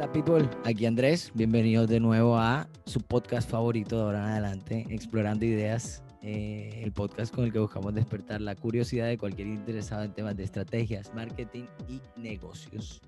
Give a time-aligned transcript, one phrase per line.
[0.00, 4.86] Hola people, aquí Andrés, bienvenidos de nuevo a su podcast favorito de ahora en adelante,
[4.88, 10.04] Explorando Ideas, eh, el podcast con el que buscamos despertar la curiosidad de cualquier interesado
[10.04, 13.02] en temas de estrategias, marketing y negocios.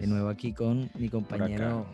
[0.00, 1.86] De nuevo aquí con mi compañero.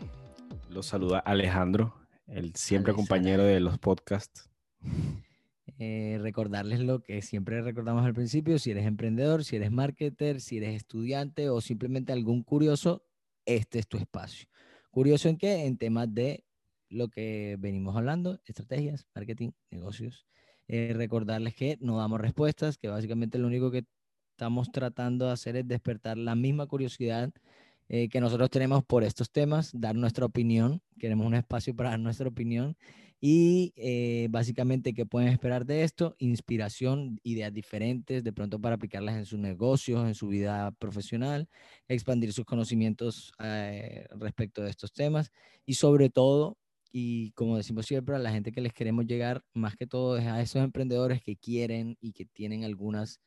[0.71, 1.93] Los saluda Alejandro,
[2.25, 4.49] el siempre compañero de los podcasts.
[5.77, 10.57] Eh, recordarles lo que siempre recordamos al principio, si eres emprendedor, si eres marketer, si
[10.57, 13.03] eres estudiante o simplemente algún curioso,
[13.45, 14.47] este es tu espacio.
[14.91, 15.65] ¿Curioso en qué?
[15.65, 16.43] En temas de
[16.89, 20.25] lo que venimos hablando, estrategias, marketing, negocios.
[20.67, 23.85] Eh, recordarles que no damos respuestas, que básicamente lo único que
[24.31, 27.31] estamos tratando de hacer es despertar la misma curiosidad
[27.87, 31.99] eh, que nosotros tenemos por estos temas, dar nuestra opinión, queremos un espacio para dar
[31.99, 32.75] nuestra opinión
[33.27, 36.15] y eh, básicamente, ¿qué pueden esperar de esto?
[36.19, 41.49] Inspiración, ideas diferentes, de pronto para aplicarlas en sus negocios, en su vida profesional,
[41.87, 45.31] expandir sus conocimientos eh, respecto de estos temas
[45.65, 46.59] y sobre todo,
[46.91, 50.27] y como decimos siempre, a la gente que les queremos llegar, más que todo es
[50.27, 53.21] a esos emprendedores que quieren y que tienen algunas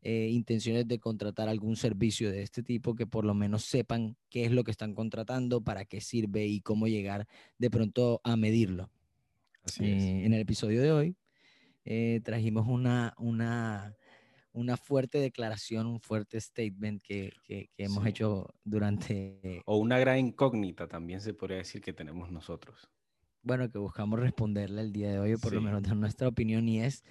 [0.00, 4.46] eh, intenciones de contratar algún servicio de este tipo, que por lo menos sepan qué
[4.46, 7.26] es lo que están contratando, para qué sirve y cómo llegar
[7.58, 8.90] de pronto a medirlo.
[9.80, 11.16] Eh, en el episodio de hoy
[11.84, 13.96] eh, trajimos una, una,
[14.52, 19.62] una fuerte declaración, un fuerte statement que, que, hemos hecho durante...
[19.66, 22.90] O una gran incógnita también se podría decir que tenemos nosotros.
[23.42, 26.68] Bueno, que buscamos responderle el día de hoy, o por lo menos dar nuestra opinión,
[26.68, 27.02] y es,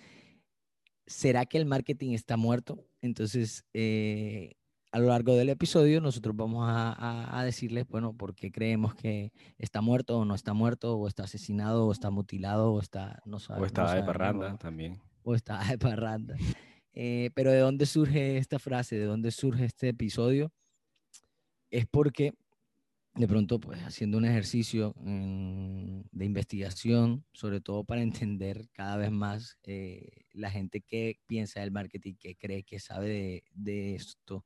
[1.05, 2.85] ¿será que el marketing está muerto?
[3.01, 4.55] Entonces, eh,
[4.91, 9.81] a lo largo del episodio nosotros vamos a, decirles, bueno, por qué creemos que está
[9.81, 13.65] muerto o no está muerto, o está asesinado, o está mutilado, o está, no O
[13.65, 15.01] está de parranda también.
[15.23, 16.35] O está de parranda.
[16.93, 18.97] Eh, pero ¿de dónde surge esta frase?
[18.97, 20.51] ¿De dónde surge este episodio?
[21.69, 22.33] Es porque
[23.15, 29.57] de pronto, pues haciendo un ejercicio de investigación, sobre todo para entender cada vez más
[29.63, 34.45] eh, la gente que piensa del marketing, que cree que sabe de, de esto,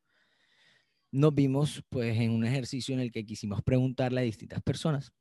[1.15, 5.13] nos vimos pues en un ejercicio en el que quisimos preguntarle a distintas personas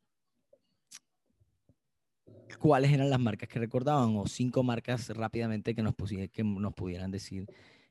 [2.59, 5.95] cuáles eran las marcas que recordaban o cinco marcas rápidamente que nos,
[6.33, 7.47] que nos pudieran decir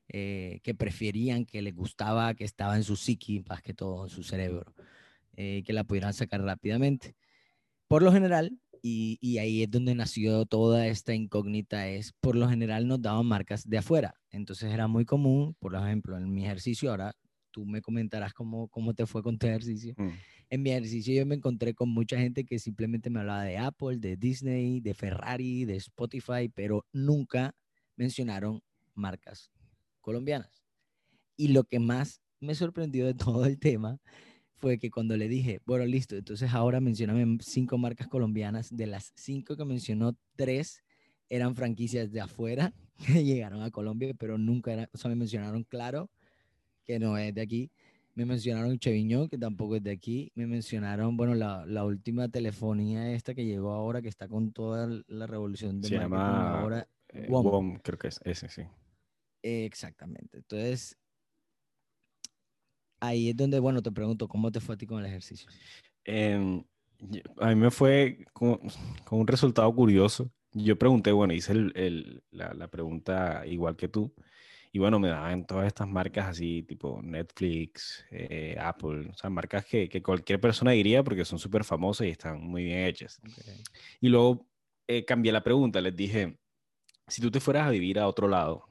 [0.08, 4.10] eh, que preferían, que les gustaba, que estaba en su psiqui, más que todo en
[4.10, 4.74] su cerebro,
[5.36, 7.16] eh, que la pudieran sacar rápidamente.
[7.88, 12.50] Por lo general, y, y, ahí es donde nació toda esta incógnita, es por lo
[12.50, 14.14] general nos daban marcas de afuera.
[14.30, 17.14] Entonces era muy común, por ejemplo, en mi ejercicio ahora
[17.54, 19.94] tú me comentarás cómo, cómo te fue con tu ejercicio.
[19.96, 20.08] Mm.
[20.50, 23.98] En mi ejercicio yo me encontré con mucha gente que simplemente me hablaba de Apple,
[23.98, 27.54] de Disney, de Ferrari, de Spotify, pero nunca
[27.96, 28.60] mencionaron
[28.92, 29.52] marcas
[30.00, 30.64] colombianas.
[31.36, 34.00] Y lo que más me sorprendió de todo el tema
[34.56, 39.12] fue que cuando le dije, bueno, listo, entonces ahora mencioname cinco marcas colombianas, de las
[39.14, 40.82] cinco que mencionó, tres
[41.28, 42.74] eran franquicias de afuera
[43.06, 46.10] que llegaron a Colombia, pero nunca era, o sea, me mencionaron claro
[46.84, 47.70] que no es de aquí.
[48.14, 50.30] Me mencionaron Cheviñón, que tampoco es de aquí.
[50.36, 54.88] Me mencionaron, bueno, la, la, última telefonía esta que llegó ahora, que está con toda
[55.08, 56.88] la revolución de Se llama ahora.
[57.08, 57.78] Eh, WOM.
[57.78, 58.62] creo que es ese, sí.
[59.42, 60.38] exactamente.
[60.38, 60.96] Entonces,
[63.00, 65.48] ahí es donde, bueno, te pregunto, ¿cómo te fue a ti con el ejercicio?
[66.04, 66.62] Em,
[67.38, 68.58] a mí me fue con,
[69.04, 70.30] con, un resultado curioso.
[70.52, 74.14] Yo pregunté, bueno, hice el, el, la, la, pregunta igual que tú.
[74.74, 79.64] Y bueno, me daban todas estas marcas así, tipo Netflix, eh, Apple, o sea, marcas
[79.64, 83.20] que, que, cualquier persona diría porque son súper famosas y están muy bien hechas.
[84.00, 84.48] Y luego
[84.88, 86.40] eh, cambié la pregunta, les dije,
[87.06, 88.68] si tú te fueras a vivir a otro lado,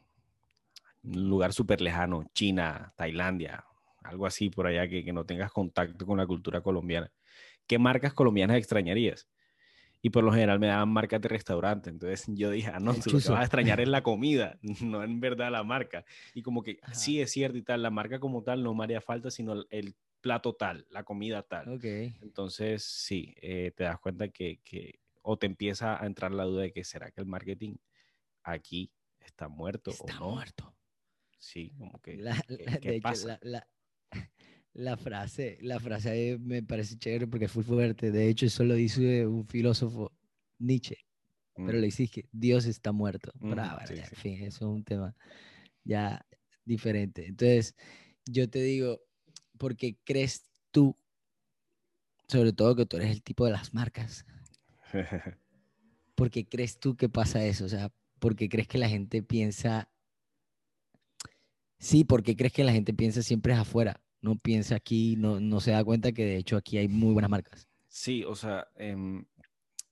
[1.03, 3.63] un lugar súper lejano, China, Tailandia,
[4.03, 7.13] algo así por allá que, que no tengas contacto con la cultura colombiana,
[7.65, 9.29] ¿qué marcas colombianas extrañarías?
[10.05, 11.89] Y por lo general me daban marcas de restaurante.
[11.89, 15.21] Entonces yo dije, ah, no, lo que vas a extrañar es la comida, no en
[15.21, 16.03] verdad la marca.
[16.33, 18.99] Y como que sí es cierto y tal, la marca como tal no me haría
[18.99, 21.67] falta, sino el, plato tal, la comida tal.
[21.69, 22.15] Okay.
[22.21, 26.63] Entonces sí, eh, te das cuenta que, que, o te empieza a entrar la duda
[26.63, 27.75] de que será que el marketing
[28.43, 28.89] aquí
[29.19, 30.31] está muerto está o no.
[30.35, 30.73] muerto.
[31.39, 32.23] Sí, como que...
[32.81, 33.37] ¿qué, pasa?
[33.41, 33.67] la,
[34.73, 38.11] la frase, la frase me parece chévere porque fue fuerte.
[38.11, 40.11] De hecho, eso lo dice un filósofo
[40.59, 40.97] Nietzsche.
[41.55, 41.81] Pero mm.
[41.81, 43.31] le dice que Dios está muerto.
[43.39, 45.15] Mm, en fin, eso es un tema
[45.83, 46.25] ya
[46.65, 47.27] diferente.
[47.27, 47.75] Entonces,
[48.25, 48.99] yo te digo,
[49.59, 50.97] ¿por qué crees tú,
[52.27, 54.25] sobre todo que tú eres el tipo de las marcas,
[56.15, 57.65] ¿por qué crees tú que pasa eso?
[57.65, 59.89] O sea, ¿por qué crees que la gente piensa...
[61.77, 65.59] Sí, porque crees que la gente piensa siempre es afuera no piensa aquí, no, no
[65.59, 67.67] se da cuenta que de hecho aquí hay muy buenas marcas.
[67.89, 69.25] Sí, o sea, em,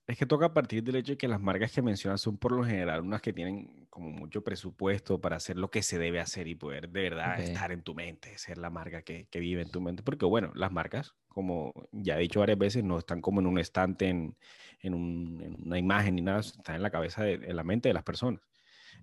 [0.06, 2.64] es que toca partir del hecho de que las marcas que mencionas son por lo
[2.64, 6.54] general unas que tienen como mucho presupuesto para hacer lo que se debe hacer y
[6.54, 9.82] poder de verdad estar en tu mente, ser la marca que, que, vive en tu
[9.82, 10.02] mente.
[10.02, 13.58] Porque bueno, las marcas, como ya he dicho varias veces, no están como en un
[13.58, 14.34] estante, en,
[14.80, 18.02] en, una imagen ni nada, están en la cabeza, de, en la mente de las
[18.02, 18.40] personas.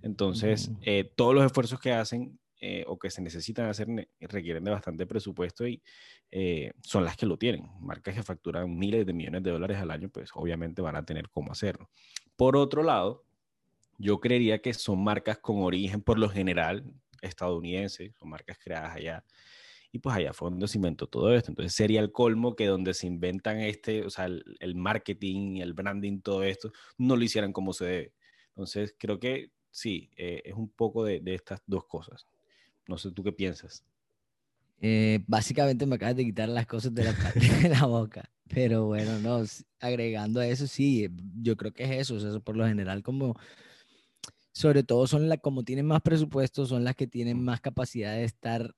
[0.01, 3.87] Entonces, eh, todos los esfuerzos que hacen eh, o que se necesitan hacer
[4.19, 5.81] requieren de bastante presupuesto y
[6.31, 7.69] eh, son las que lo tienen.
[7.79, 11.29] Marcas que facturan miles de millones de dólares al año, pues obviamente van a tener
[11.29, 11.89] cómo hacerlo.
[12.35, 13.23] Por otro lado,
[13.97, 16.83] yo creería que son marcas con origen por lo general
[17.21, 19.25] estadounidense, son marcas creadas allá.
[19.91, 21.51] Y pues allá fue donde se inventó todo esto.
[21.51, 26.21] Entonces sería el colmo que donde se inventan este, o sea, el, marketing, el branding,
[26.21, 28.13] todo esto, no lo hicieran como se debe.
[28.49, 32.27] Entonces creo que sí, eh, es un poco de, de, estas dos cosas.
[32.89, 33.83] No sé, ¿tú qué piensas?
[34.81, 37.13] Eh, básicamente me acabas de quitar las cosas de la,
[37.61, 38.27] de la boca.
[38.47, 39.45] Pero bueno, no,
[39.79, 41.07] agregando a eso, sí,
[41.39, 42.15] yo creo que es eso.
[42.15, 43.35] O sea, por lo general, como,
[44.51, 48.23] sobre todo son las, como tienen más presupuesto, son las que tienen más capacidad de
[48.23, 48.73] estar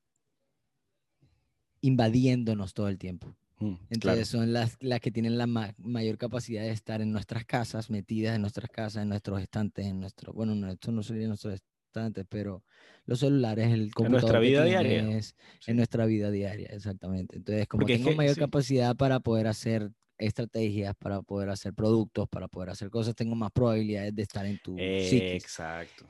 [1.80, 3.34] invadiéndonos todo el tiempo.
[3.60, 7.90] Mm, Entonces son las, las que tienen la mayor capacidad de estar en nuestras casas,
[7.90, 11.54] metidas en nuestras casas, en nuestros estantes, en nuestro, bueno, esto no sería nuestros
[12.30, 12.64] pero
[13.06, 14.06] los celulares, el computador.
[14.06, 15.22] En nuestra vida diaria.
[15.68, 17.38] En nuestra vida diaria, exactamente.
[17.38, 22.70] Entonces, como tengo mayor capacidad para poder hacer estrategias, para poder hacer productos, para poder
[22.70, 25.34] hacer cosas, tengo más probabilidades de estar en tu sitio.
[25.34, 26.06] Exacto.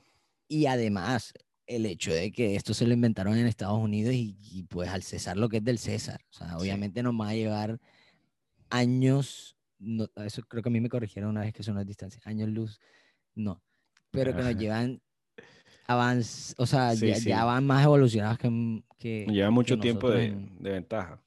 [0.47, 1.33] Y además,
[1.65, 5.37] el hecho de que esto se lo inventaron en Estados Unidos y, pues al César
[5.37, 6.21] lo que es del César.
[6.29, 7.79] O sea, obviamente nos va a llevar
[8.69, 12.25] años, no, eso creo que a mí me corrigieron una vez que son las distancias,
[12.27, 12.79] años luz,
[13.35, 13.63] no,
[14.11, 15.01] pero que nos llevan
[15.93, 18.83] avance, o sea, ya, van más evolucionados que...
[18.97, 21.21] que Lleva mucho tiempo de, ventaja.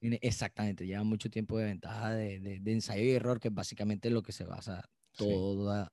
[0.00, 4.32] Exactamente, lleva mucho tiempo de ventaja de, ensayo y error, que es básicamente lo que
[4.32, 5.90] se basa todo,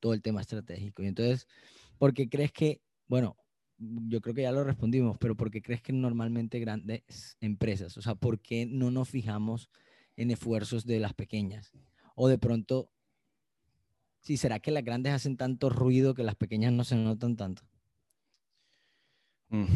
[0.00, 1.02] todo el tema estratégico.
[1.02, 1.46] Y entonces,
[1.98, 3.36] ¿por qué crees que, bueno,
[3.78, 8.02] yo creo que ya lo respondimos, pero ¿por qué crees que normalmente grandes empresas, o
[8.02, 9.70] sea, ¿por qué no nos fijamos
[10.16, 11.72] en esfuerzos de las pequeñas?
[12.16, 12.90] O de pronto
[14.20, 17.62] Sí, ¿será que las grandes hacen tanto ruido que las pequeñas no se notan tanto?
[19.48, 19.66] Mm.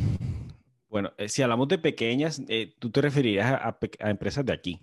[0.88, 3.78] Bueno, eh, si hablamos de pequeñas, eh, tú te referirías a,
[4.10, 4.80] empresas de aquí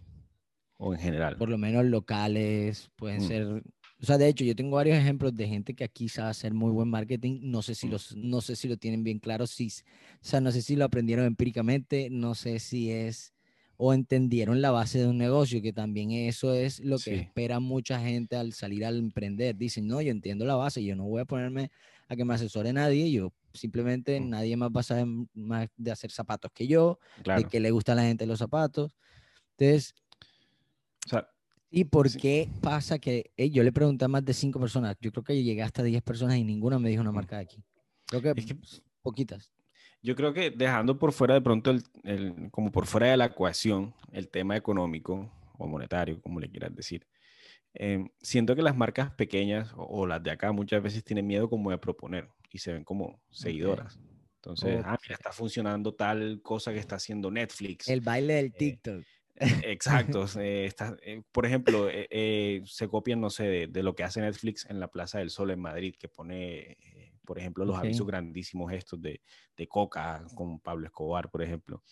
[0.78, 1.38] o en general.
[1.38, 3.28] Por lo menos locales, pueden mm.
[3.28, 3.64] ser.
[4.02, 6.72] O sea, de hecho, yo tengo varios ejemplos de gente que aquí sabe hacer muy
[6.72, 7.42] buen marketing.
[7.44, 7.92] No sé si, mm.
[7.92, 9.46] los, no sé si lo tienen bien claro.
[9.46, 9.72] Si, o
[10.22, 12.10] sea, no sé si lo aprendieron empíricamente.
[12.10, 13.34] No sé si es
[13.82, 17.98] o entendieron la base de un negocio, que también eso es lo que espera mucha
[17.98, 19.56] gente al salir al emprender.
[19.56, 21.72] Dicen, no, yo entiendo la base, yo no voy a ponerme
[22.10, 24.30] a que me asesore nadie, yo simplemente mm.
[24.30, 27.94] nadie más va a saber más de hacer zapatos que yo, de que le gusta
[27.94, 28.98] a la gente los zapatos.
[29.58, 29.96] Entonces,
[31.72, 34.98] ¿y por qué pasa que yo le pregunté a más de cinco personas?
[35.00, 37.16] Yo creo que llegué hasta 10 personas y ninguna me dijo una mm.
[37.16, 37.64] marca de aquí.
[38.08, 38.58] Creo que, que
[39.02, 39.50] poquitas.
[40.02, 41.72] Yo creo que dejando por fuera de pronto,
[42.04, 46.74] el, como por fuera de la ecuación, el tema económico o monetario, como le quieras
[46.74, 47.06] decir,
[47.74, 51.72] em, siento que las marcas pequeñas o, las de acá muchas veces tienen miedo como
[51.72, 54.00] de proponer y se ven como seguidoras.
[54.36, 57.90] Entonces, ah, mira, está funcionando tal cosa que está haciendo Netflix.
[57.90, 59.04] El baile del eh, TikTok.
[59.64, 60.26] exacto.
[60.40, 64.66] Eh, está, eh, por ejemplo, se copian, no sé, de, de, lo que hace Netflix
[64.70, 66.78] en la Plaza del Sol en Madrid, que pone
[67.30, 69.22] por ejemplo, los avisos grandísimos estos de,
[69.56, 71.84] de, Coca con Pablo Escobar, por ejemplo.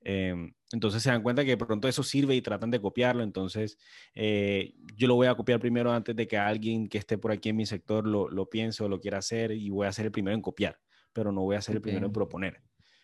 [0.00, 3.22] Em, entonces se dan cuenta que de pronto eso sirve y tratan de copiarlo.
[3.22, 3.76] Entonces
[4.14, 7.50] eh, yo lo voy a copiar primero antes de que alguien que esté por aquí
[7.50, 10.12] en mi sector lo, lo, piense o lo quiera hacer y voy a ser el
[10.12, 10.80] primero en copiar,
[11.12, 12.62] pero no voy a ser el primero en proponer.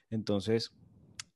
[0.09, 0.75] Entonces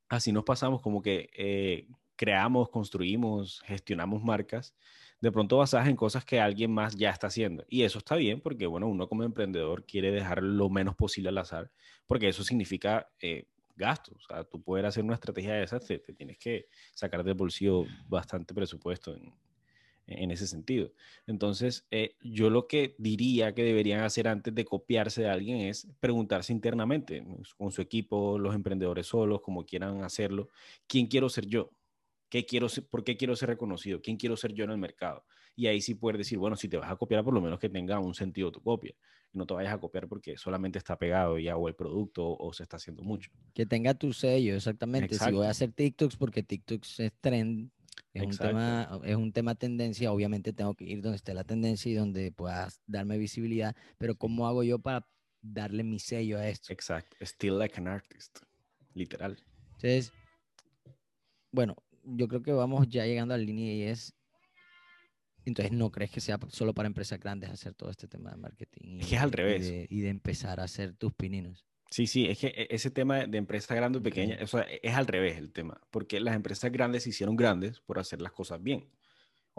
[0.08, 1.86] así nos pasamos como que eh,
[2.16, 4.74] creamos, construimos, gestionamos marcas
[5.20, 7.64] de pronto basadas en cosas que alguien más ya está haciendo.
[7.68, 11.38] Y eso está bien porque, bueno, uno como emprendedor quiere dejar lo menos posible al
[11.38, 11.70] azar,
[12.06, 13.44] porque eso significa eh,
[13.76, 14.24] gastos.
[14.24, 17.84] O sea, tú poder hacer una estrategia de esas, te, tienes que sacar del bolsillo
[18.08, 19.32] bastante presupuesto en,
[20.06, 20.92] en ese sentido.
[21.26, 25.88] Entonces, eh, yo lo que diría que deberían hacer antes de copiarse de alguien es
[26.00, 27.24] preguntarse internamente,
[27.56, 30.48] con su equipo, los emprendedores solos, como quieran hacerlo,
[30.86, 31.70] ¿quién quiero ser yo?
[32.28, 34.00] ¿Qué quiero ¿Por qué quiero ser reconocido?
[34.00, 35.24] ¿Quién quiero ser yo en el mercado?
[35.54, 37.70] Y ahí sí puedes decir, bueno, si te vas a copiar, por lo menos que
[37.70, 38.94] tenga un sentido tu copia.
[39.32, 42.62] No te vayas a copiar porque solamente está pegado ya o el producto o, se
[42.62, 43.30] está haciendo mucho.
[43.54, 45.14] Que tenga tu sello, exactamente.
[45.18, 47.70] Si voy a hacer TikToks porque TikToks es trend,
[48.12, 51.90] es un, tema, es un tema tendencia, obviamente tengo que ir donde esté la tendencia
[51.90, 55.06] y donde puedas darme visibilidad, pero ¿cómo hago yo para
[55.42, 56.72] darle mi sello a esto?
[56.72, 58.38] Exacto, still like an artist,
[58.94, 59.36] literal.
[59.74, 60.12] Entonces,
[61.50, 64.14] bueno, yo creo que vamos ya llegando a la línea y es,
[65.44, 68.98] entonces no crees que sea solo para empresas grandes hacer todo este tema de marketing.
[69.00, 69.86] es que es al revés.
[69.88, 71.66] Y de, empezar a hacer tus pininos.
[71.90, 74.40] Sí, sí, es que e, ese tema de empresas grandes o pequeñas,
[74.82, 78.32] es al revés el tema, porque las empresas grandes se hicieron grandes por hacer las
[78.32, 78.88] cosas bien.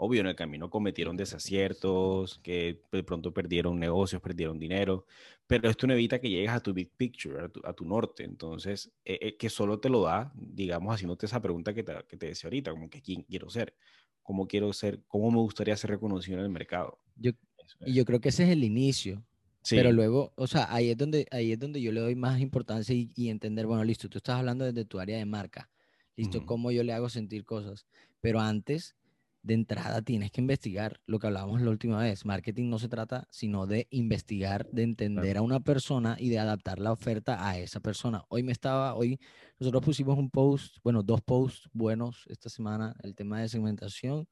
[0.00, 5.06] Obvio, en el camino cometieron desaciertos, que de pronto perdieron negocios, perdieron dinero,
[5.48, 8.22] pero esto no evita que llegues a tu big picture, a tu, norte.
[8.22, 12.16] Entonces, eh, eh, que solo te lo da, digamos, haciéndote esa pregunta que te, que
[12.16, 13.74] te decía ahorita, como que quién quiero ser,
[14.22, 17.00] cómo quiero ser, cómo me gustaría ser reconocido en el mercado.
[17.16, 17.32] Yo,
[17.84, 19.24] y yo creo que ese es el inicio.
[19.68, 22.94] Pero luego, o sea, ahí es donde, ahí es donde yo le doy más importancia
[22.94, 25.68] y, entender, bueno, listo, tú estás hablando desde tu área de marca,
[26.14, 27.84] listo, cómo yo le hago sentir cosas.
[28.20, 28.94] Pero antes,
[29.48, 32.26] de entrada tienes que investigar lo que hablábamos la última vez.
[32.26, 36.78] Marketing no se trata sino de investigar, de entender a una persona y de adaptar
[36.78, 38.22] la oferta a esa persona.
[38.28, 39.18] Hoy me estaba, hoy
[39.58, 44.28] nosotros pusimos un post, bueno, dos posts buenos esta semana, el tema de segmentación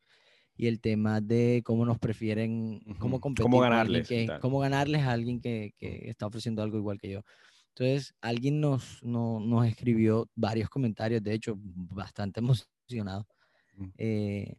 [0.55, 4.09] y el tema de cómo nos prefieren, cómo competir, cómo ganarles,
[4.43, 7.23] cómo ganarles a alguien que, que, está ofreciendo algo igual que yo.
[7.69, 13.27] Entonces, alguien nos, no, nos escribió varios comentarios, de hecho, bastante emocionado.
[13.97, 14.57] Eh,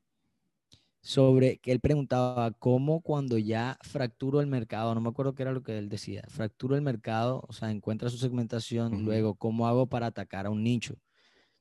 [1.01, 5.53] sobre que él preguntaba cómo cuando ya fracturo el mercado, no me acuerdo qué era
[5.53, 9.87] lo que él decía, fracturo el mercado, o sea, encuentra su segmentación, luego cómo hago
[9.87, 10.95] para atacar a un nicho.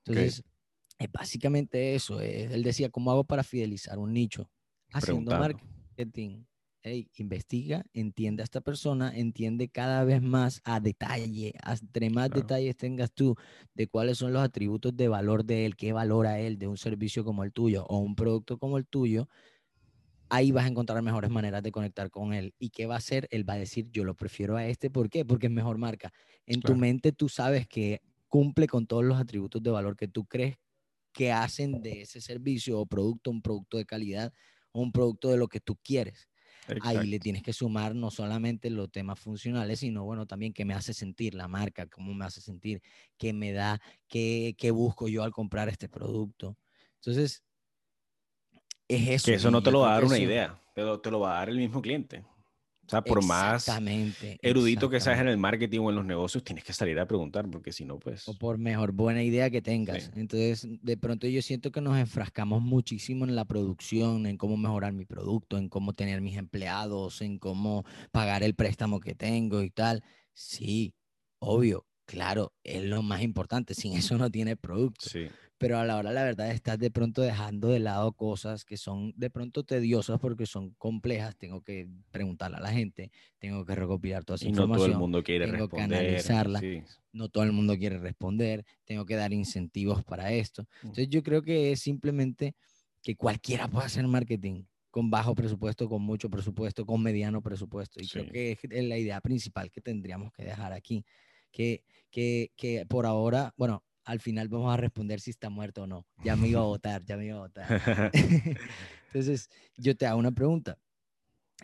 [0.05, 0.43] Entonces,
[0.99, 4.51] es básicamente eso, él decía, ¿cómo hago para fidelizar un nicho?
[4.93, 6.45] Haciendo marketing.
[6.89, 12.77] Hey, investiga, entiende a esta persona, entiende cada vez más a detalle, entre más detalles
[12.77, 13.35] tengas tú
[13.75, 17.25] de cuáles son los atributos de valor de él, qué valora él de un servicio
[17.25, 19.27] como el tuyo o un producto como el tuyo,
[20.29, 22.55] ahí vas a encontrar mejores maneras de conectar con él.
[22.59, 23.29] ¿Y qué va a hacer?
[23.31, 25.25] Él va a decir, yo lo prefiero a este, ¿por qué?
[25.25, 26.13] Porque es mejor marca.
[26.47, 30.27] En tu mente tú sabes que cumple con todos los atributos de valor que tú
[30.27, 30.57] crees
[31.13, 34.33] que hacen de ese servicio o producto un producto de calidad
[34.73, 36.29] o un producto de lo que tú quieres.
[36.83, 40.75] Ahí le tienes que sumar no solamente los temas funcionales, sino bueno, también qué me
[40.75, 42.83] hace sentir la marca, cómo me hace sentir,
[43.17, 46.57] qué me da, qué, qué busco yo al comprar este producto.
[46.97, 47.45] Entonces,
[48.89, 49.27] es eso.
[49.27, 51.39] Que eso no te lo va a dar una idea, pero te lo va a
[51.39, 52.25] dar el mismo cliente.
[52.87, 53.69] O sea, por más
[54.43, 57.49] erudito que seas en el marketing o en los negocios, tienes que salir a preguntar,
[57.51, 58.29] porque si no, pues...
[58.29, 60.13] O por mejor buena idea que tengas.
[60.15, 64.93] Entonces, de pronto yo siento que nos enfrascamos muchísimo en la producción, en cómo mejorar
[64.93, 69.71] mi producto, en cómo tener mis empleados, en cómo pagar el préstamo que tengo y
[69.71, 70.05] tal.
[70.33, 70.95] Sí,
[71.41, 73.75] obvio, claro, es lo más importante.
[73.75, 75.09] Sin eso no tiene producto.
[75.09, 75.29] Sí
[75.59, 79.13] pero a la hora la verdad estás de pronto dejando de lado cosas que son
[79.17, 84.25] de pronto tediosas porque son complejas, tengo que preguntarle a la gente, tengo que recopilar
[84.25, 84.79] toda esa información.
[84.79, 85.89] No todo el mundo quiere tengo responder.
[85.89, 86.61] que analizarla,
[87.13, 90.63] no todo el mundo quiere responder, tengo que dar incentivos para esto.
[90.63, 90.87] Mm.
[90.87, 92.55] Entonces yo creo que es simplemente
[93.03, 98.01] que cualquiera pueda hacer marketing con bajo presupuesto, con mucho presupuesto, con mediano presupuesto.
[98.03, 101.05] Y creo que es la idea principal que tendríamos que dejar aquí.
[101.51, 105.87] Que, que, que por ahora, bueno, al final vamos a responder si está muerto o
[105.87, 106.07] no.
[106.25, 108.13] Ya me iba a votar, ya me iba a votar.
[109.13, 110.79] Entonces, yo te hago una pregunta.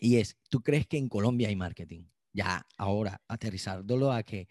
[0.01, 2.05] Y es, ¿tú crees que en Colombia hay marketing?
[2.33, 4.49] Ya, ahora, aterrizándolo a que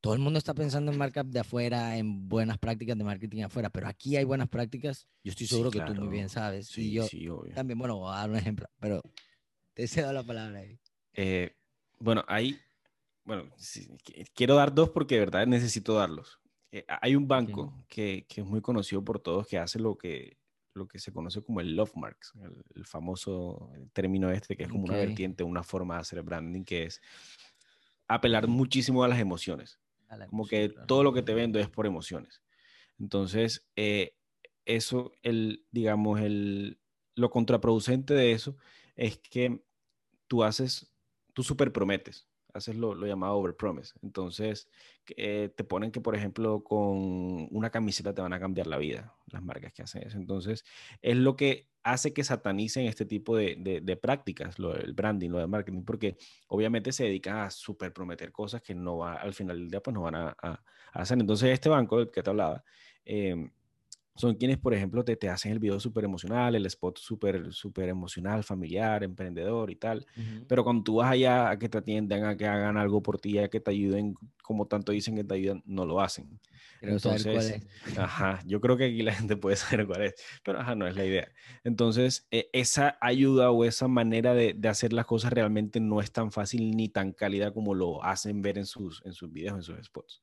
[0.00, 3.70] todo el mundo está pensando en marcas de afuera, en buenas prácticas de marketing afuera,
[3.70, 5.08] pero aquí hay buenas prácticas.
[5.24, 6.68] Yo estoy seguro que tú muy bien sabes.
[6.68, 7.54] Sí, y yo sí, obvio.
[7.54, 9.02] también, bueno, voy a dar un ejemplo, pero
[9.74, 10.78] te cedo la palabra ahí.
[11.14, 11.56] Eh,
[11.98, 12.60] bueno, hay,
[13.24, 13.50] bueno,
[14.34, 16.38] quiero dar dos porque de verdad necesito darlos.
[16.72, 20.38] Eh, hay un banco que, que, es muy conocido por todos que hace lo que,
[20.74, 22.32] lo que se conoce como el love marks,
[22.74, 26.84] el, famoso término este que es como una vertiente, una forma de hacer branding que
[26.84, 27.00] es
[28.08, 29.78] apelar muchísimo a las emociones.
[30.28, 32.42] como que todo lo que te vendo es por emociones.
[32.98, 34.14] Entonces, eh,
[34.64, 36.78] eso, el, digamos, el,
[37.14, 38.56] lo contraproducente de eso
[38.94, 39.62] es que
[40.26, 40.92] tú haces,
[41.32, 43.94] tú super prometes haces lo, lo llamado overpromise.
[44.02, 44.68] Entonces,
[45.16, 49.14] eh, te ponen que, por ejemplo, con una camiseta te van a cambiar la vida,
[49.26, 50.16] las marcas que hacen eso.
[50.16, 50.64] Entonces,
[51.02, 55.38] es lo que hace que satanicen este tipo de, de, prácticas, lo, el branding, lo
[55.38, 56.16] de marketing, porque
[56.48, 59.94] obviamente se dedican a super prometer cosas que no va, al final del día pues
[59.94, 60.36] no van a,
[60.92, 61.18] hacer.
[61.18, 62.64] Entonces, este banco del que te hablaba,
[63.04, 63.50] eh,
[64.16, 67.88] son quienes, por ejemplo, te, te hacen el video súper emocional, el spot súper super
[67.88, 70.06] emocional, familiar, emprendedor y tal.
[70.48, 73.38] Pero cuando tú vas allá a que te atiendan, a que hagan algo por ti,
[73.38, 76.40] a que te ayuden, como tanto dicen que te ayudan, no lo hacen.
[76.80, 77.60] Entonces,
[77.96, 80.96] ajá, yo creo que aquí la gente puede saber cuál es, pero ajá, no es
[80.96, 81.30] la idea.
[81.64, 86.12] Entonces, e, esa ayuda o esa manera de, de, hacer las cosas realmente no es
[86.12, 89.62] tan fácil ni tan cálida como lo hacen ver en sus, en sus videos, en
[89.62, 90.22] sus spots.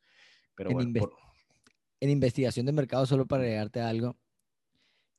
[0.56, 0.92] Pero bueno,
[2.04, 4.18] en investigación de mercado, solo para agregarte algo,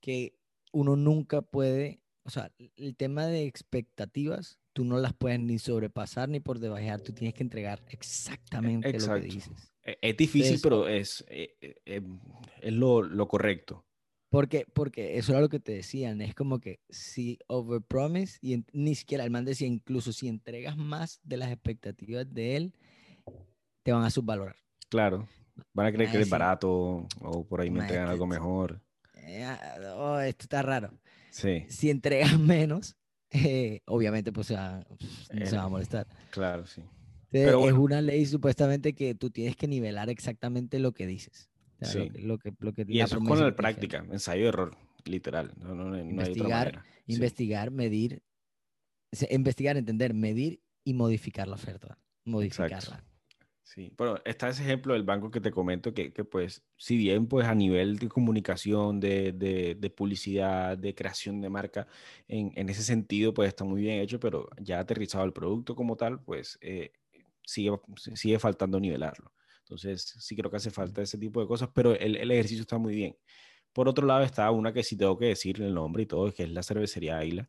[0.03, 0.37] que
[0.71, 6.29] uno nunca puede, o sea, el tema de expectativas, tú no las puedes ni sobrepasar
[6.29, 9.73] ni por debajear, tú tienes que entregar exactamente lo que dices.
[9.83, 12.21] E, es difícil, pero es, eh, eh, em,
[12.61, 13.87] es lo, lo, correcto.
[14.29, 18.95] Porque, porque eso era lo que te decían, es como que si overpromise, y ni
[18.95, 22.75] siquiera el man decía, incluso si entregas más de las expectativas de él,
[23.83, 24.57] te van a subvalorar.
[24.91, 25.27] Claro,
[25.75, 28.81] van a creer que es barato o por ahí me entregan algo mejor.
[29.15, 29.59] Eh, ah,
[29.97, 30.91] oh, esto está raro.
[31.31, 31.65] Sí.
[31.69, 32.97] Si entregas menos,
[33.31, 34.87] eh, obviamente pues se va,
[35.45, 36.07] se va a molestar.
[36.31, 36.83] Claro, sí.
[37.31, 41.51] Pero es una ley supuestamente que tú tienes que nivelar exactamente lo que dices.
[41.83, 42.09] sí.
[42.21, 45.53] lo que, lo que, y eso es con la práctica, ensayo error, literal.
[45.57, 48.23] No, no, no investigar, investigar, medir,
[49.31, 51.99] investigar, entender, medir y modificar la oferta.
[52.25, 53.05] Modificarla.
[53.65, 57.27] Sí, pero está ese ejemplo del banco que te comento que, que pues, si bien
[57.27, 61.89] pues a nivel de comunicación, de, de, de publicidad, de creación de marca,
[62.29, 65.97] en, en, ese sentido pues está muy bien hecho, pero ya aterrizado el producto como
[65.97, 66.93] tal, pues eh,
[67.43, 67.73] sigue,
[68.15, 69.33] sigue faltando nivelarlo.
[69.61, 72.77] Entonces, sí creo que hace falta ese tipo de cosas, pero el, el ejercicio está
[72.77, 73.17] muy bien.
[73.73, 76.45] Por otro lado está una que sí tengo que decir el nombre y todo, que
[76.45, 77.49] es la cervecería Águila,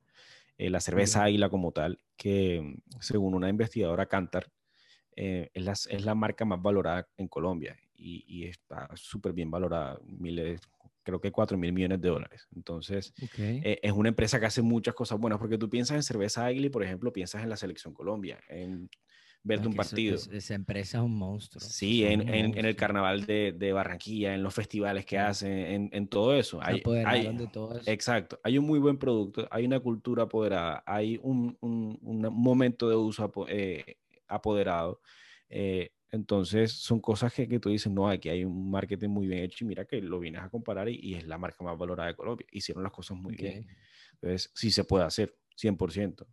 [0.57, 4.51] eh, la cerveza Águila como tal, que según una investigadora Cantar,
[5.15, 9.50] eh, es, la, es, la, marca más valorada en Colombia y, y está súper bien
[9.50, 10.62] valorada, miles,
[11.05, 12.48] creo que 4 mil millones de dólares.
[12.55, 16.45] Entonces, eh, es una empresa que hace muchas cosas buenas, porque tú piensas en cerveza
[16.45, 18.89] Águila y, por ejemplo, piensas en la selección Colombia, en
[19.43, 20.15] verte un partido.
[20.15, 21.62] esa empresa es un monstruo.
[21.62, 25.89] Sí, en, en, en, el carnaval de, de, Barranquilla, en los festivales que hacen, en,
[25.93, 26.60] en, todo eso.
[26.63, 27.89] Hay, hay, de todo eso.
[27.89, 32.89] Exacto, hay un muy buen producto, hay una cultura apoderada, hay un, un, un momento
[32.89, 35.01] de uso eh, apoderado.
[35.50, 39.44] Eh, entonces, son cosas que, que, tú dices, no, aquí hay un marketing muy bien
[39.44, 42.15] hecho y mira que lo vienes a comparar y, es la marca más valorada de
[42.15, 42.47] Colombia.
[42.52, 43.67] Hicieron las cosas muy bien.
[44.13, 46.26] Entonces, sí se puede hacer, 100%.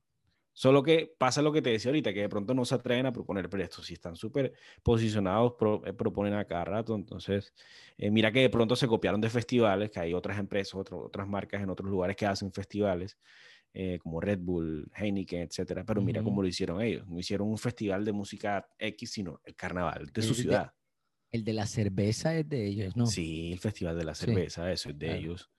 [0.54, 3.12] Solo que pasa lo que te decía ahorita, que de pronto no se atreven a
[3.12, 5.54] proponer, pero estos si están súper posicionados,
[5.86, 6.94] eh, proponen a cada rato.
[6.94, 7.54] Entonces,
[7.96, 11.62] eh, mira que de pronto se copiaron de festivales, que hay otras empresas, otras marcas
[11.62, 13.18] en otros lugares que hacen festivales.
[13.74, 17.06] Eh, como Red Bull, Heineken, etcétera, pero mira cómo lo hicieron ellos.
[17.08, 20.74] No hicieron un festival de música X, sino el carnaval de su ciudad.
[21.30, 23.06] el de la cerveza es de ellos, ¿no?
[23.06, 25.50] Sí, el festival de la cerveza, eso es de ellos.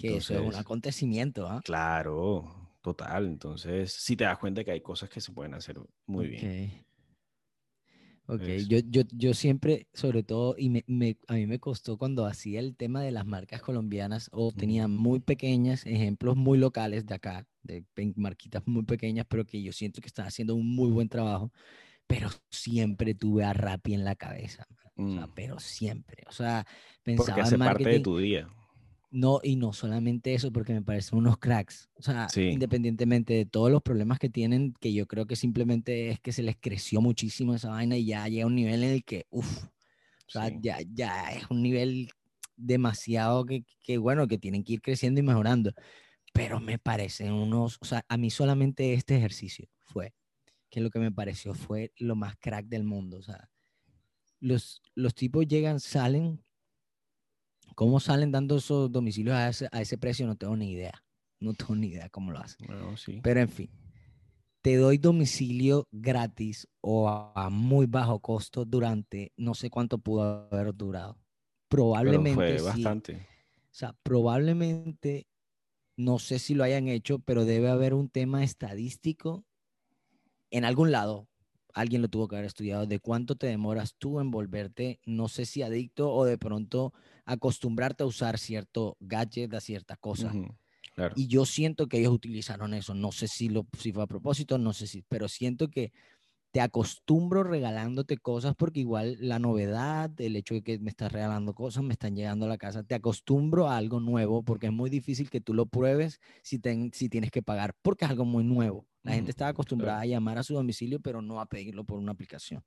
[0.00, 1.60] que eso es un acontecimiento, ¿ah?
[1.64, 3.26] Claro, total.
[3.26, 6.83] Entonces, sí te das cuenta que hay cosas que se pueden hacer muy bien.
[8.26, 12.24] Ok, yo, yo, yo, siempre, sobre todo, y me, me, a mí me costó cuando
[12.24, 17.14] hacía el tema de las marcas colombianas o tenía muy pequeñas, ejemplos muy locales de
[17.14, 17.84] acá, de
[18.16, 21.52] marquitas muy pequeñas, pero que yo siento que están haciendo un muy buen trabajo,
[22.06, 25.32] pero siempre tuve a Rappi en la cabeza, o sea, mm.
[25.34, 26.66] pero siempre, o sea,
[27.02, 28.48] pensaba Porque hace parte de tu día.
[29.16, 31.88] No, y no solamente eso, porque me parecen unos cracks.
[31.94, 36.18] O sea, independientemente de todos los problemas que tienen, que yo creo que simplemente es
[36.18, 39.04] que se les creció muchísimo esa vaina y ya llega a un nivel en el
[39.04, 42.10] que, uff, o sea, ya, ya es un nivel
[42.56, 45.72] demasiado que, que, bueno, que tienen que ir creciendo y mejorando.
[46.32, 50.12] Pero me parecen unos, o sea, a mí solamente este ejercicio fue,
[50.70, 53.18] que lo que me pareció fue lo más crack del mundo.
[53.18, 53.48] O sea,
[54.40, 56.43] los, los tipos llegan, salen
[57.74, 60.26] ¿Cómo salen dando esos domicilios a ese, a ese precio?
[60.26, 61.02] No tengo ni idea.
[61.40, 62.66] No tengo ni idea cómo lo hacen.
[63.22, 63.70] Pero en fin,
[64.62, 70.74] te doy domicilio gratis o a, muy bajo costo durante no sé cuánto pudo haber
[70.74, 71.18] durado.
[71.68, 72.58] Probablemente.
[72.58, 73.14] fue bastante.
[73.16, 75.26] O sea, probablemente,
[75.96, 79.44] no sé si lo hayan hecho, pero debe haber un tema estadístico
[80.50, 81.28] en algún lado.
[81.74, 85.44] Alguien lo tuvo que haber estudiado de cuánto te demoras tú en volverte, no sé
[85.46, 86.92] si adicto o de pronto
[87.26, 90.38] acostumbrarte a usar cierto gadget, a cierta cosa.
[91.14, 92.94] Y yo siento que ellos utilizaron eso.
[92.94, 95.92] No sé si, lo, si fue a propósito, no sé si, pero siento que
[96.52, 101.54] te acostumbro regalándote cosas porque igual la novedad, el hecho de que me estás regalando
[101.54, 104.90] cosas, me están llegando a la casa, te acostumbro a algo nuevo porque es muy
[104.90, 106.60] difícil que tú lo pruebes si,
[106.92, 108.86] si tienes que pagar porque es algo muy nuevo.
[109.04, 112.12] La gente estaba acostumbrada a llamar a su domicilio, pero no a pedirlo por una
[112.12, 112.64] aplicación.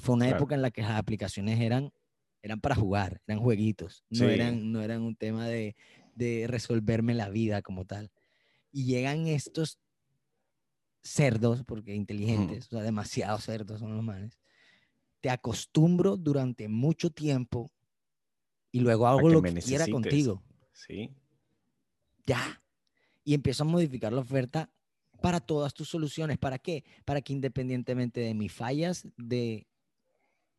[0.00, 1.92] Fue una época en la que las aplicaciones eran
[2.44, 5.76] eran para jugar, eran jueguitos, no, eran, no eran un tema de,
[6.14, 8.10] de resolverme la vida como tal.
[8.70, 9.78] Y llegan estos
[11.02, 14.38] cerdos, porque inteligentes, o sea, demasiado cerdos son los manes.
[15.22, 17.72] Te acostumbro durante mucho tiempo
[18.70, 20.42] y luego hago lo que quiera contigo.
[20.72, 21.14] Sí.
[22.26, 22.62] Ya.
[23.24, 24.70] Y empiezo a modificar la oferta
[25.24, 26.36] para todas tus soluciones.
[26.36, 26.84] ¿Para qué?
[27.06, 29.66] Para que independientemente de mis fallas de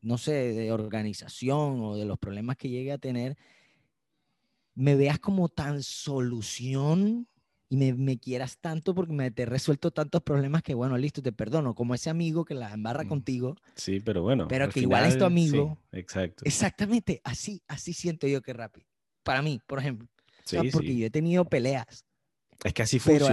[0.01, 3.37] no sé, de organización o de los problemas que llegue a tener,
[4.73, 7.27] me veas como tan solución
[7.69, 11.21] y me, me quieras tanto porque me te he resuelto tantos problemas que, bueno, listo,
[11.21, 13.07] te perdono, como ese amigo que la embarra Mm.
[13.07, 14.47] contigo, Sí, pero bueno.
[14.47, 15.79] pero que igual es tu final, sí, amigo.
[15.91, 16.43] exacto.
[16.45, 18.81] Exactamente, así, así siento yo que Rappi.
[19.23, 20.07] Para mí, por ejemplo.
[20.07, 20.99] O sea, Sí, porque sí.
[20.99, 22.03] yo he tenido peleas.
[22.63, 23.27] Es que así pero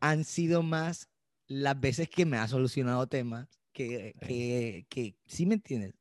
[0.00, 1.08] han- sido más
[1.46, 4.26] las veces que me ha solucionado temas que, Sí.
[4.28, 5.94] que, que sí me entiendes.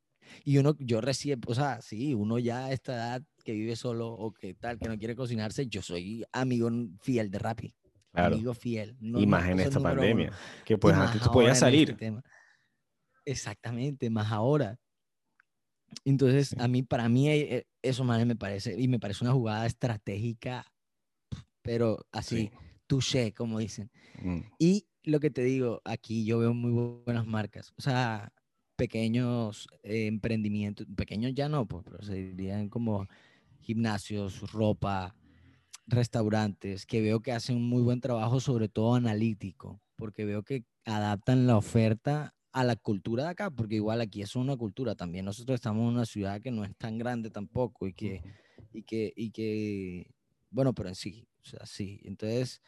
[0.44, 4.10] Y uno, yo recién, o sea, sí, uno ya a esta edad que vive solo
[4.10, 6.70] o que tal, que no quiere cocinarse, yo soy amigo
[7.02, 7.76] fiel de Rappi.
[8.12, 8.36] Claro.
[8.36, 8.96] Amigo fiel.
[9.00, 10.02] No, y no, más en eso es esta número uno.
[10.02, 10.32] pandemia.
[10.66, 12.24] Que pues más antes tú ahora podías en este salir.
[13.26, 14.80] Exactamente, más ahora.
[16.06, 16.56] Entonces, Sí.
[16.60, 19.66] a mí, para mí, eh, eh, eso, man, me parece, y me parece una jugada
[19.66, 20.66] estratégica,
[21.64, 22.52] pero así, Sí.
[22.90, 23.92] Touché, como dicen.
[24.22, 28.34] Mm, Y lo que te digo, aquí yo veo muy bu- buenas marcas, o sea,
[28.78, 33.08] pequeños eh, emprendimientos, pequeños ya no, pues, pero se dirían como
[33.62, 35.16] gimnasios, ropa,
[35.88, 40.66] restaurantes, que veo que hacen un muy buen trabajo, sobre todo analítico, porque veo que
[40.86, 45.26] adaptan la oferta a la cultura de acá, porque igual aquí es una cultura también.
[45.26, 48.24] Nosotros estamos en una ciudad que no es tan grande tampoco y que,
[48.74, 50.12] y que, y que
[50.52, 52.02] bueno, pero en sí, o sea, sí.
[52.04, 52.62] Entonces,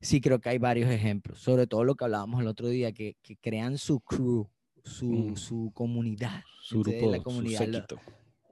[0.00, 3.16] sí creo que hay varios ejemplos, sobre todo lo que hablábamos el otro día, que,
[3.22, 4.48] que crean su crew,
[4.84, 5.36] su, Mm.
[5.36, 6.42] su comunidad.
[6.62, 8.00] Su Entonces, grupo, la su comunidad lo- séquito.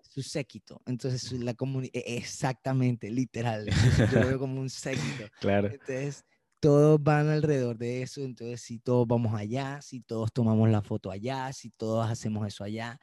[0.02, 0.82] su séquito.
[0.87, 3.66] Entonces, su- la comunidad, exactamente, literal.
[4.12, 5.24] Yo lo veo como un séquito.
[5.40, 5.68] Claro.
[5.68, 6.24] Entonces,
[6.61, 8.22] todos van alrededor de eso.
[8.22, 12.64] Entonces, si todos vamos allá, si todos tomamos la foto allá, si todos hacemos eso
[12.64, 12.98] allá,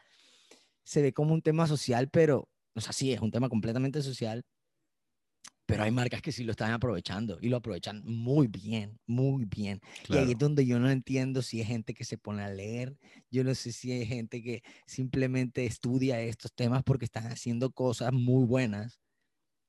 [0.83, 4.43] se ve como un tema social, pero, o sea, sí, es un tema completamente social.
[5.65, 9.81] Pero hay marcas que sí lo están aprovechando y lo aprovechan muy bien, muy bien.
[10.07, 12.95] Y ahí es donde yo no entiendo si es gente que se pone a leer,
[13.31, 18.13] yo no sé si hay gente que simplemente estudia estos temas porque están haciendo cosas
[18.13, 18.99] muy buenas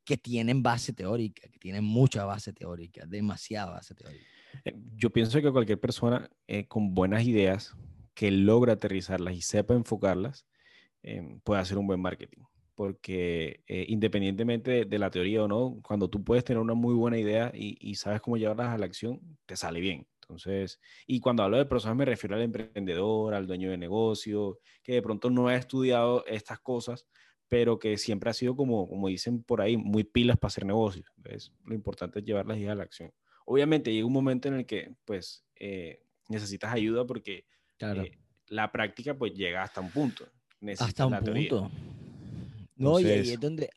[0.04, 4.24] que tienen base teórica, que tienen mucha base teórica, demasiada base teórica.
[4.64, 7.74] Eh, Yo pienso que cualquier persona eh, con buenas ideas
[8.14, 10.46] que logra aterrizarlas y sepa enfocarlas
[11.02, 12.42] eh, puede hacer un buen marketing.
[12.76, 16.94] Porque eh, independientemente de, de la teoría o no, cuando tú puedes tener una muy
[16.94, 20.06] buena idea y, y sabes cómo llevarlas a la acción, te sale bien.
[20.22, 24.92] Entonces, y cuando hablo de personas me refiero al emprendedor, al dueño de negocio, que
[24.94, 27.06] de pronto no ha estudiado estas cosas,
[27.48, 31.06] pero que siempre ha sido como, como dicen por ahí, muy pilas para hacer negocios.
[31.16, 33.12] Entonces, lo importante es llevarlas a la acción
[33.46, 37.46] obviamente llega un momento en el que pues eh, necesitas ayuda porque
[37.78, 38.02] Claro.
[38.02, 40.26] eh, la práctica pues llega hasta un punto.
[40.60, 41.70] Necesitas Hasta un teoría.
[42.76, 43.70] No, y ahí es donde,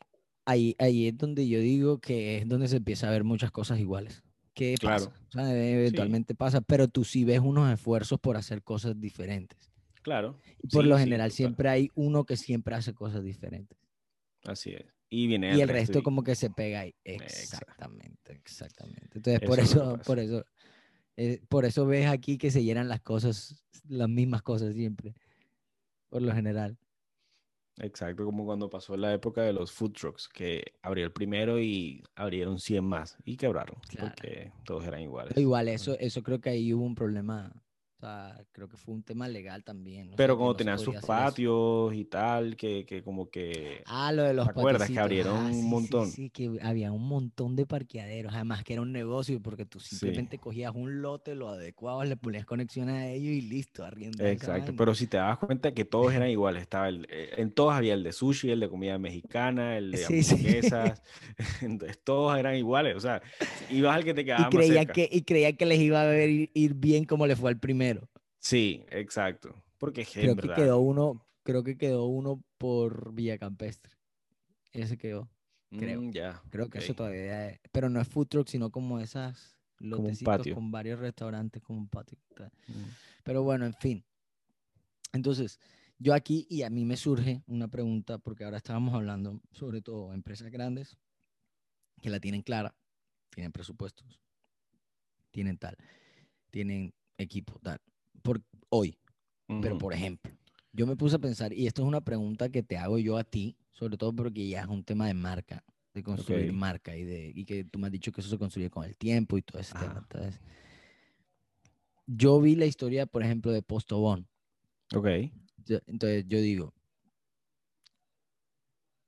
[0.44, 3.78] ahí, ahí es donde yo digo que es donde se empieza a ver muchas cosas
[3.80, 4.22] iguales.
[4.54, 5.06] ¿Qué Claro.
[5.06, 5.20] pasa?
[5.28, 9.70] O sea, eventualmente pasa, pero tú sí ves unos esfuerzos por hacer cosas diferentes.
[10.02, 10.38] Claro.
[10.62, 13.78] Y por sí, lo general siempre hay uno que siempre hace cosas diferentes.
[14.44, 14.84] Así es.
[15.08, 16.94] Y viene Y el resto y- como que se pega ahí.
[17.04, 19.08] Exactamente, exactamente.
[19.18, 20.44] Entonces, por Eso que eso, por eso,
[21.16, 25.14] eh, por eso ves aquí que se llenan las cosas, las mismas cosas siempre,
[26.08, 26.76] por lo general.
[27.82, 32.02] Exacto, como cuando pasó la época de los food trucks, que abrió el primero y
[32.14, 34.08] abrieron 100 más y quebraron, Claro.
[34.08, 35.36] porque todos eran iguales.
[35.36, 37.52] Igual, eso, eso creo que ahí hubo un problema.
[38.00, 40.14] O sea, creo que fue un tema legal también.
[40.14, 41.06] o sea, Pero no se tenían sus eso.
[41.06, 43.84] patios y tal, que, que como que...
[43.84, 46.00] Ah, lo de los ¿Te acuerdas que abrieron Ah, un sí, montón?
[46.00, 48.32] Sí, que había un montón de parqueaderos.
[48.34, 50.00] Además que era un negocio porque tú Sí.
[50.00, 54.52] simplemente cogías un lote, lo adecuabas, le ponías conexión a ellos y listo, arrienda esa
[54.52, 57.72] Exacto, pero si te das cuenta que todos eran iguales, estaba el, eh, en todos
[57.72, 61.02] había el de sushi, el de comida mexicana, el de Sí, hamburguesas,
[61.62, 63.22] entonces todos eran iguales, o sea,
[63.66, 64.94] ibas al que te y quedaba más creían cerca.
[64.94, 67.58] que y creían que les iba a ver ir, ir bien como le fue al
[67.60, 67.89] primero.
[68.40, 73.38] Sí, exacto, porque es Creo que verdad, quedó uno, creo que quedó uno por Villa
[73.38, 73.92] Campestre.
[74.72, 75.28] Ese quedó.
[75.70, 76.00] creo.
[76.00, 79.56] mm, ya, Creo que eso todavía es, pero no es food truck, sino como esas
[79.80, 80.54] un lotecitos patio.
[80.54, 82.18] con varios restaurantes como un patio.
[82.68, 82.84] mm,
[83.24, 84.04] Pero bueno, en fin.
[85.12, 85.58] Entonces,
[85.98, 90.12] yo aquí y a mí me surge una pregunta porque ahora estábamos hablando sobre todo
[90.14, 90.96] empresas grandes
[92.00, 92.74] que la tienen clara,
[93.30, 94.20] tienen presupuestos,
[95.30, 95.76] tienen tal,
[96.50, 97.80] tienen equipo tal.
[98.22, 98.98] Por hoy,
[99.60, 100.32] pero por ejemplo,
[100.72, 103.24] yo me puse a pensar, y esto es una pregunta que te hago yo a
[103.24, 107.32] ti, sobre todo porque ya es un tema de marca, de construir marca y, de,
[107.34, 109.58] y que tú me has dicho que eso se construye con el tiempo y todo
[109.60, 109.98] ese tema.
[109.98, 110.40] Entonces,
[112.06, 114.28] yo vi la historia, por ejemplo, de Postobón.
[114.94, 115.06] ok,
[115.64, 116.74] Yo- Entonces, yo digo,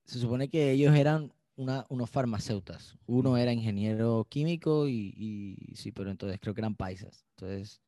[0.04, 2.98] se supone que ellos eran una, unos farmacéutas.
[3.06, 7.24] Uno era ingeniero químico y, y sí, pero entonces creo que eran paisas.
[7.36, 7.82] Entonces,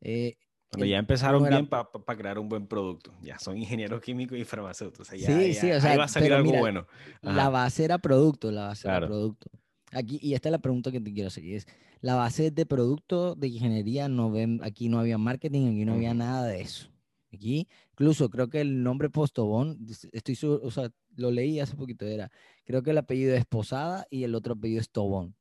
[0.00, 0.36] eh,
[0.70, 3.12] Cuando ya empezaron bien para crear un buen producto.
[3.22, 5.08] Ya son ingenieros químicos y farmacéuticos.
[5.08, 6.86] sí, sí, o sea, ahí va a salir algo bueno.
[7.22, 9.50] La base era producto, la base era producto.
[9.92, 11.44] Aquí, y esta es la pregunta que te quiero hacer.
[11.46, 11.66] Es,
[12.00, 16.14] la base de producto de ingeniería, no ven, aquí no había marketing, aquí no había
[16.14, 16.90] nada de eso.
[17.32, 19.78] Aquí, incluso creo que el nombre Postobón,
[20.12, 22.30] estoy o sea, lo leí hace poquito, era,
[22.64, 25.34] creo que el apellido es Posada y el otro apellido es Tobón,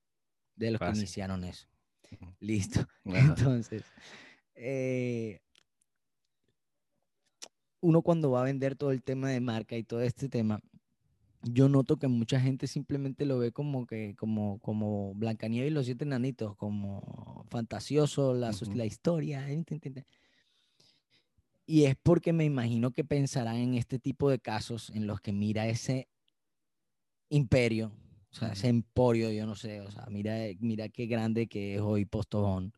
[0.55, 1.67] de los que iniciaron eso.
[2.39, 2.87] Listo.
[3.05, 3.83] Entonces,
[4.57, 5.39] eh,
[7.79, 10.59] uno cuando va a vender todo el tema de marca y todo este tema,
[11.43, 15.85] yo noto que mucha gente simplemente lo ve como que como como Blancanieves y los
[15.85, 19.47] siete nanitos, como fantasioso la, la historia.
[21.65, 25.33] Y es porque me imagino que pensarán en este tipo de casos en los que
[25.33, 26.07] mira ese
[27.29, 27.91] imperio,
[28.31, 31.81] o sea, ese emporio, yo no sé, o sea, mira, mira qué grande que es
[31.81, 32.73] hoy Postobón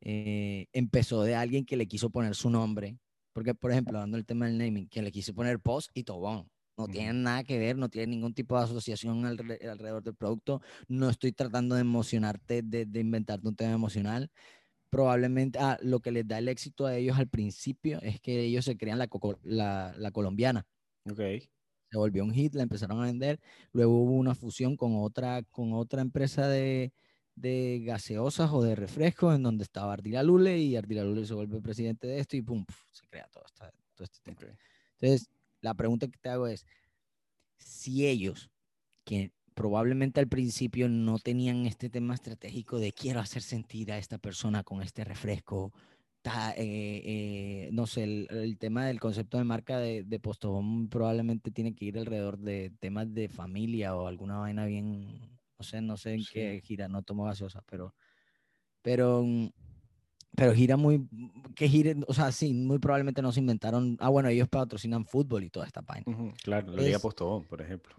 [0.00, 2.98] eh, empezó de alguien que le quiso poner su nombre,
[3.32, 6.48] porque por ejemplo, hablando del tema del naming, que le quiso poner Post y Tobón.
[6.76, 10.62] No tienen nada que ver, no tienen ningún tipo de asociación alrededor del producto.
[10.88, 14.30] No estoy tratando de emocionarte, de, de inventarte un tema emocional.
[14.88, 18.64] Probablemente, ah, lo que les da el éxito a ellos al principio es que ellos
[18.64, 19.10] se crean la,
[19.42, 20.66] la, la colombiana.
[21.04, 21.20] Ok
[21.90, 23.40] se volvió un hit, la empezaron a vender.
[23.72, 26.92] Luego hubo una fusión con otra, con otra empresa de,
[27.34, 31.60] de gaseosas o de refrescos, en donde estaba Ardila Lule y Ardila Lule se vuelve
[31.60, 33.44] presidente de esto y pum, se crea todo,
[33.94, 34.40] todo este tema.
[35.00, 36.66] Entonces, la pregunta que te hago es,
[37.56, 38.50] si ellos,
[39.04, 44.18] que probablemente al principio no tenían este tema estratégico de quiero hacer sentir a esta
[44.18, 45.72] persona con este refresco,
[46.22, 51.50] ta, eh, eh, no sé, el, tema del concepto de marca de, de Postobón probablemente
[51.50, 55.29] tiene que ir alrededor de temas de familia o alguna vaina bien
[55.60, 57.94] no sé, no sé en qué gira, no tomo gaseosa, pero,
[58.80, 59.50] pero, mm,
[60.34, 61.06] pero gira muy,
[61.54, 65.44] que gire, o sea, sí, muy probablemente no se inventaron, ah, bueno, ellos patrocinan fútbol
[65.44, 66.16] y toda esta página.
[66.42, 67.94] claro, la Liga Postobón, por ejemplo.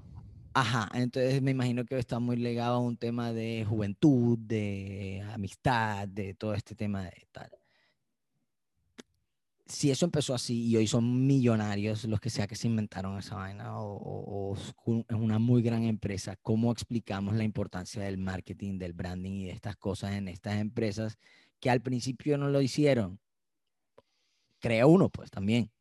[0.53, 6.07] Ajá, entonces me imagino que está muy ligado a un tema de juventud, de amistad,
[6.07, 7.60] de todo este tema de tal
[9.71, 13.35] si eso empezó así y hoy son millonarios los que sea que se inventaron esa
[13.35, 19.31] vaina o, es una muy gran empresa, ¿cómo explicamos la importancia del marketing, del branding
[19.31, 21.17] y de estas cosas en estas empresas
[21.59, 23.19] que al principio no lo hicieron?
[24.59, 25.71] Crea uno, pues también.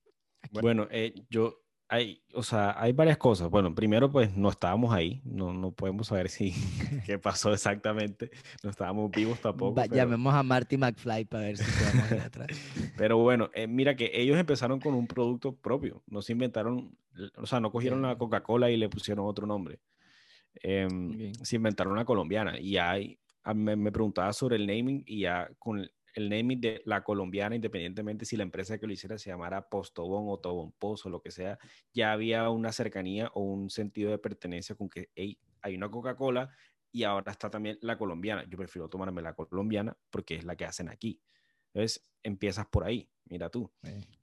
[0.53, 1.60] Bueno, eh, yo
[1.92, 3.50] hay, o sea, hay varias cosas.
[3.50, 6.55] Bueno, primero, pues no estábamos ahí, no, no podemos saber si
[7.05, 8.31] qué pasó exactamente.
[8.62, 9.85] No estábamos vivos tampoco.
[9.87, 12.46] Llamemos a Marty McFly para ver si podemos ir atrás.
[12.96, 16.96] pero bueno, eh, mira que ellos empezaron con un producto propio, no se inventaron,
[17.37, 19.81] o sea, no cogieron la Coca-Cola y le pusieron otro nombre.
[20.62, 23.18] Em, se inventaron una colombiana y hay,
[23.53, 28.25] me, me preguntaba sobre el naming y ya con el naming de la colombiana, independientemente
[28.25, 31.59] si la empresa que lo hiciera se llamara Postobón o Tobón Pozo, lo que sea,
[31.92, 36.51] ya había una cercanía o un sentido de pertenencia con que hay una Coca-Cola
[36.92, 38.44] y ahora está también la colombiana.
[38.49, 41.20] Yo prefiero tomarme la colombiana porque es la que hacen aquí.
[41.73, 43.70] Entonces, empiezas por ahí, mira tú.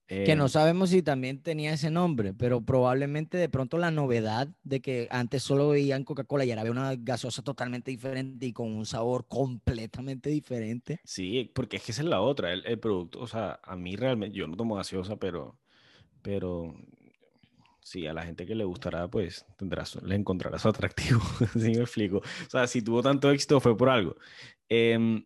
[0.08, 4.48] Que no em, sabemos si también tenía ese nombre, pero probablemente de pronto la novedad
[4.64, 8.72] de que antes solo veían Coca-Cola y ahora había una gaseosa totalmente diferente y con
[8.72, 11.02] un sabor completamente diferente.
[11.04, 14.38] Sí, porque es que esa es la otra, el, producto, o sea, a mí realmente,
[14.38, 15.60] yo no tomo gaseosa, pero,
[16.22, 16.74] pero
[17.82, 21.22] sí, a la gente que le gustará, pues tendrás, le encontrarás atractivo,
[21.54, 22.20] si me explico.
[22.20, 24.16] O sea, si tuvo tanto éxito fue por algo.
[24.70, 25.26] Eh,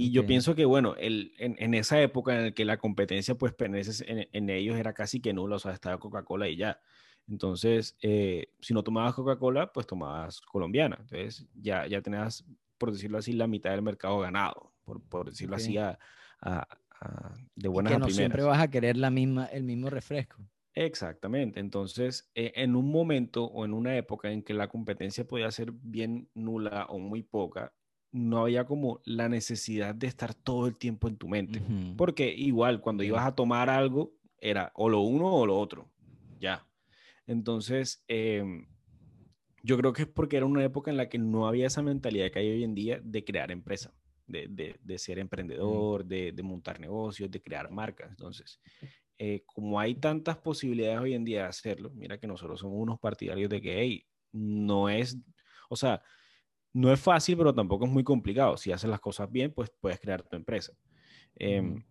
[0.00, 3.34] y yo pienso que, bueno, el, en, en, esa época en la que la competencia,
[3.36, 6.80] pues, en, en, ellos era casi que nula, o sea, estaba Coca-Cola y ya.
[7.28, 10.96] Entonces, eh, si no tomabas Coca-Cola, pues tomabas colombiana.
[11.00, 12.44] Entonces, ya, ya tenías,
[12.78, 15.98] por decirlo así, la mitad del mercado ganado, por, por decirlo así, a,
[16.40, 16.66] a,
[17.54, 20.42] de buenas y que no siempre vas a querer la misma, el mismo refresco.
[20.74, 21.60] Exactamente.
[21.60, 25.72] Entonces, eh, en un momento o en una época en que la competencia podía ser
[25.72, 27.72] bien nula o muy poca,
[28.12, 31.62] no había como la necesidad de estar todo el tiempo en tu mente.
[31.96, 35.90] Porque igual, cuando ibas a tomar algo, era o lo uno o lo otro.
[36.40, 36.66] Ya.
[37.26, 38.66] Entonces, em,
[39.62, 42.30] yo creo que es porque era una época en la que no había esa mentalidad
[42.30, 43.94] que hay hoy en día de crear empresa,
[44.26, 48.10] de, de, ser emprendedor, de, de, montar negocios, de crear marcas.
[48.10, 48.60] Entonces,
[49.18, 52.98] eh, como hay tantas posibilidades hoy en día de hacerlo, mira que nosotros somos unos
[52.98, 55.18] partidarios de que, hey, no es,
[55.68, 56.02] o sea,
[56.72, 58.56] no es fácil, pero tampoco es muy complicado.
[58.56, 60.72] Si haces las cosas bien, pues puedes crear tu empresa.
[61.36, 61.82] Em,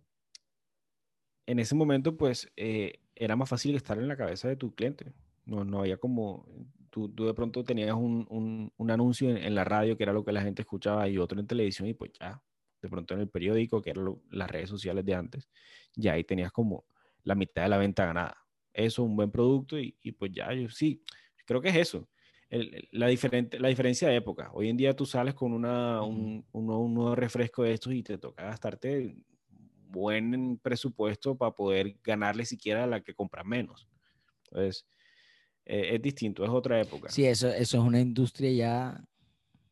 [1.46, 5.12] en ese momento, pues eh, era más fácil estar en la cabeza de tu cliente.
[5.46, 6.46] No, no había como,
[6.90, 10.62] tú, de pronto tenías un, anuncio en, la radio que era lo que la gente
[10.62, 12.42] escuchaba y otro en televisión y pues ya,
[12.82, 15.50] de pronto en el periódico, que eran las redes sociales de antes,
[15.96, 16.86] ya ahí tenías como
[17.24, 18.38] la mitad de la venta ganada.
[18.74, 21.04] Eso, un buen producto y, pues ya, yo sí,
[21.46, 22.08] creo que es eso.
[22.50, 24.50] La, diferente, la diferencia de época.
[24.54, 28.44] Hoy en día tú sales con una, un, nuevo refresco de estos y te toca
[28.44, 29.16] gastarte
[29.88, 33.88] buen presupuesto para poder ganarle siquiera a la que compra menos.
[34.46, 34.86] Entonces,
[35.66, 37.10] eh, es distinto, es otra época.
[37.10, 39.04] Sí, eso, eso es una industria ya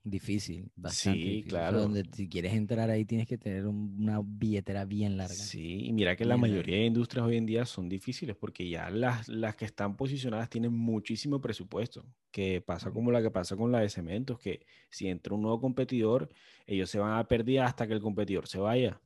[0.10, 1.50] difícil, bastante sí, difícil.
[1.50, 1.82] claro.
[1.82, 5.34] donde si quieres entrar ahí tienes que tener una billetera bien larga.
[5.34, 8.89] Sí, y mira que la mayoría de industrias hoy en día son difíciles porque ya
[8.89, 13.72] las, las que están posicionadas tienen muchísimo presupuesto, que pasa como la que pasa con
[13.72, 16.30] la de cementos, que si entra un nuevo competidor,
[16.65, 19.02] ellos se van a perder hasta que el competidor se vaya.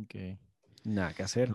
[0.00, 0.14] Ok.
[0.84, 1.52] Nada que hacer.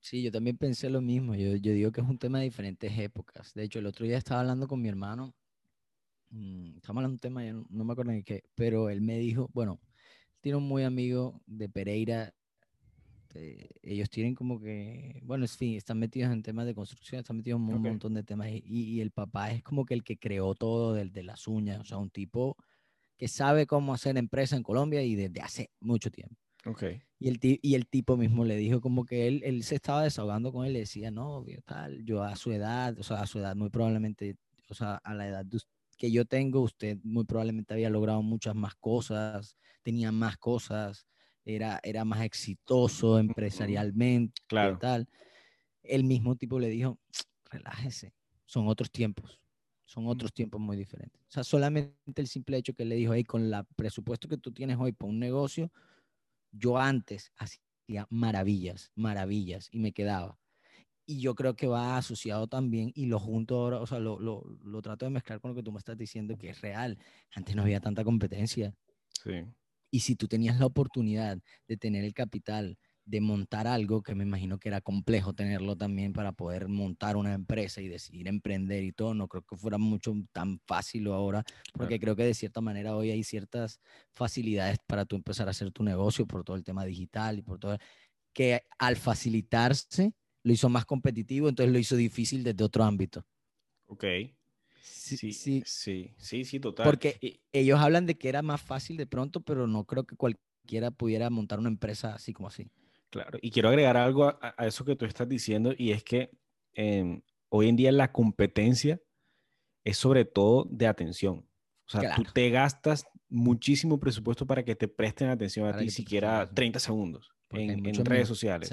[0.00, 1.34] Sí, yo también pensé lo mismo.
[1.34, 3.52] Yo, yo digo que es un tema de diferentes épocas.
[3.54, 5.34] De hecho, el otro día estaba hablando con mi hermano
[6.30, 9.18] Mm, estamos hablando de un tema, ya no, me acuerdo ni qué, pero él me
[9.18, 9.80] dijo, bueno,
[10.40, 12.32] tiene un muy amigo de Pereira,
[13.82, 17.60] ellos tienen como que, bueno, en fin, están metidos en temas de construcción, están metidos
[17.60, 20.54] en un montón de temas y, y, el papá es como que el que creó
[20.54, 22.56] todo de, de las uñas, o sea, un tipo
[23.16, 26.36] que sabe cómo hacer empresa en Colombia y desde hace mucho tiempo.
[26.64, 27.00] Okay.
[27.18, 30.52] Y el, y el tipo mismo le dijo como que él, él se estaba desahogando
[30.52, 33.54] con él, le decía, no, tal, yo a su edad, o sea, a su edad
[33.54, 34.36] muy probablemente,
[34.68, 35.60] o sea, a la edad de,
[35.96, 41.06] que yo tengo, usted muy probablemente había logrado muchas más cosas, tenía más cosas,
[41.44, 44.78] era, era más exitoso empresarialmente, claro.
[44.78, 45.08] tal.
[45.82, 46.98] El mismo tipo le dijo,
[47.50, 48.14] relájese,
[48.46, 49.40] son otros tiempos,
[49.86, 51.22] son otros tiempos muy diferentes.
[51.22, 54.52] O sea, solamente el simple hecho que le dijo, hey, con el presupuesto que tú
[54.52, 55.72] tienes hoy para un negocio,
[56.52, 60.38] yo antes hacía maravillas, maravillas, y me quedaba
[61.06, 64.42] y yo creo que va asociado también, y lo junto ahora, o sea, lo, lo,
[64.64, 66.98] lo, trato de mezclar con lo que tú me estás diciendo, que es real.
[67.34, 68.74] Antes no había tanta competencia.
[69.22, 69.44] Sí.
[69.90, 71.38] Y si tú tenías la oportunidad
[71.68, 76.12] de tener el capital, de montar algo, que me imagino que era complejo tenerlo también
[76.12, 80.12] para poder montar una empresa y decidir emprender y todo, no creo que fuera mucho
[80.32, 85.14] tan fácil ahora, porque creo que de cierta manera hoy hay ciertas facilidades para tú
[85.14, 87.78] empezar a hacer tu negocio por todo el tema digital y por todo,
[88.32, 90.12] que al facilitarse,
[90.46, 93.26] lo hizo más competitivo, entonces lo hizo difícil desde otro ámbito.
[93.86, 94.04] Ok.
[94.80, 96.84] Sí, sí, sí, sí, sí, total.
[96.84, 100.92] Porque ellos hablan de que era más fácil de pronto, pero no creo que cualquiera
[100.92, 102.70] pudiera montar una empresa así como así.
[103.10, 106.30] Claro, y quiero agregar algo a, eso que tú estás diciendo, y es que
[106.74, 109.00] em, hoy en día la competencia
[109.82, 111.44] es sobre todo de atención.
[111.86, 116.48] O sea, tú te gastas muchísimo presupuesto para que te presten atención a ti siquiera
[116.48, 118.70] 30 segundos en, en redes sociales.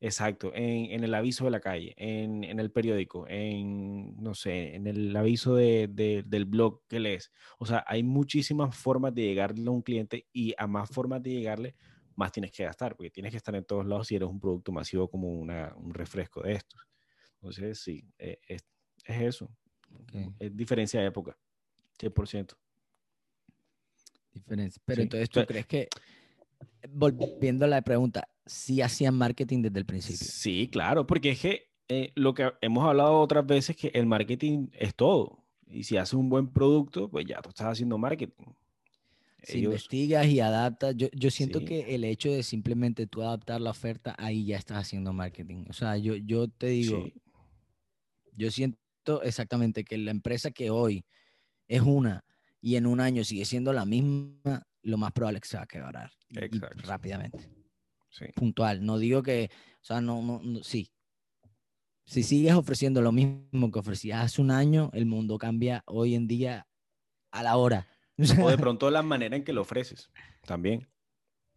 [0.00, 5.14] Exacto, en, el aviso de la calle, en, el periódico, en, no sé, en el
[5.16, 5.88] aviso de,
[6.24, 7.32] del blog que lees.
[7.58, 11.30] O sea, hay muchísimas formas de llegarle a un cliente y a más formas de
[11.30, 11.74] llegarle,
[12.14, 14.70] más tienes que gastar, porque tienes que estar en todos lados si eres un producto
[14.70, 16.80] masivo como una, un refresco de estos.
[17.34, 18.64] Entonces, sí, eh, es,
[19.04, 19.50] es, eso.
[20.38, 21.36] Es diferencia de época,
[21.98, 22.56] 100%.
[24.32, 24.80] Diferencia.
[24.84, 25.88] Pero entonces, ¿tú crees que,
[26.90, 30.26] volviendo a la pregunta, sí hacían marketing desde el principio.
[30.26, 34.68] Sí, claro, porque es que eh, lo que hemos hablado otras veces que el marketing
[34.72, 35.44] es todo.
[35.66, 38.52] Y si haces un buen producto, pues ya tú estás haciendo marketing.
[39.42, 43.70] Si investigas y adaptas, yo, yo siento que el hecho de simplemente tú adaptar la
[43.70, 45.64] oferta, ahí ya estás haciendo marketing.
[45.70, 47.06] O sea, yo, yo te digo,
[48.36, 51.04] yo siento exactamente que la empresa que hoy
[51.68, 52.24] es una
[52.60, 55.64] y en un año sigue siendo la misma, lo más probable es que se va
[55.64, 56.10] a quebrar
[56.76, 57.58] rápidamente
[58.34, 58.84] puntual.
[58.84, 60.90] No digo que, o sea, no, no, sí.
[62.06, 66.26] Si sigues ofreciendo lo mismo que ofrecías hace un año, el mundo cambia hoy en
[66.26, 66.66] día
[67.30, 67.86] a la hora.
[68.42, 70.10] O de pronto la manera en que lo ofreces
[70.44, 70.88] también.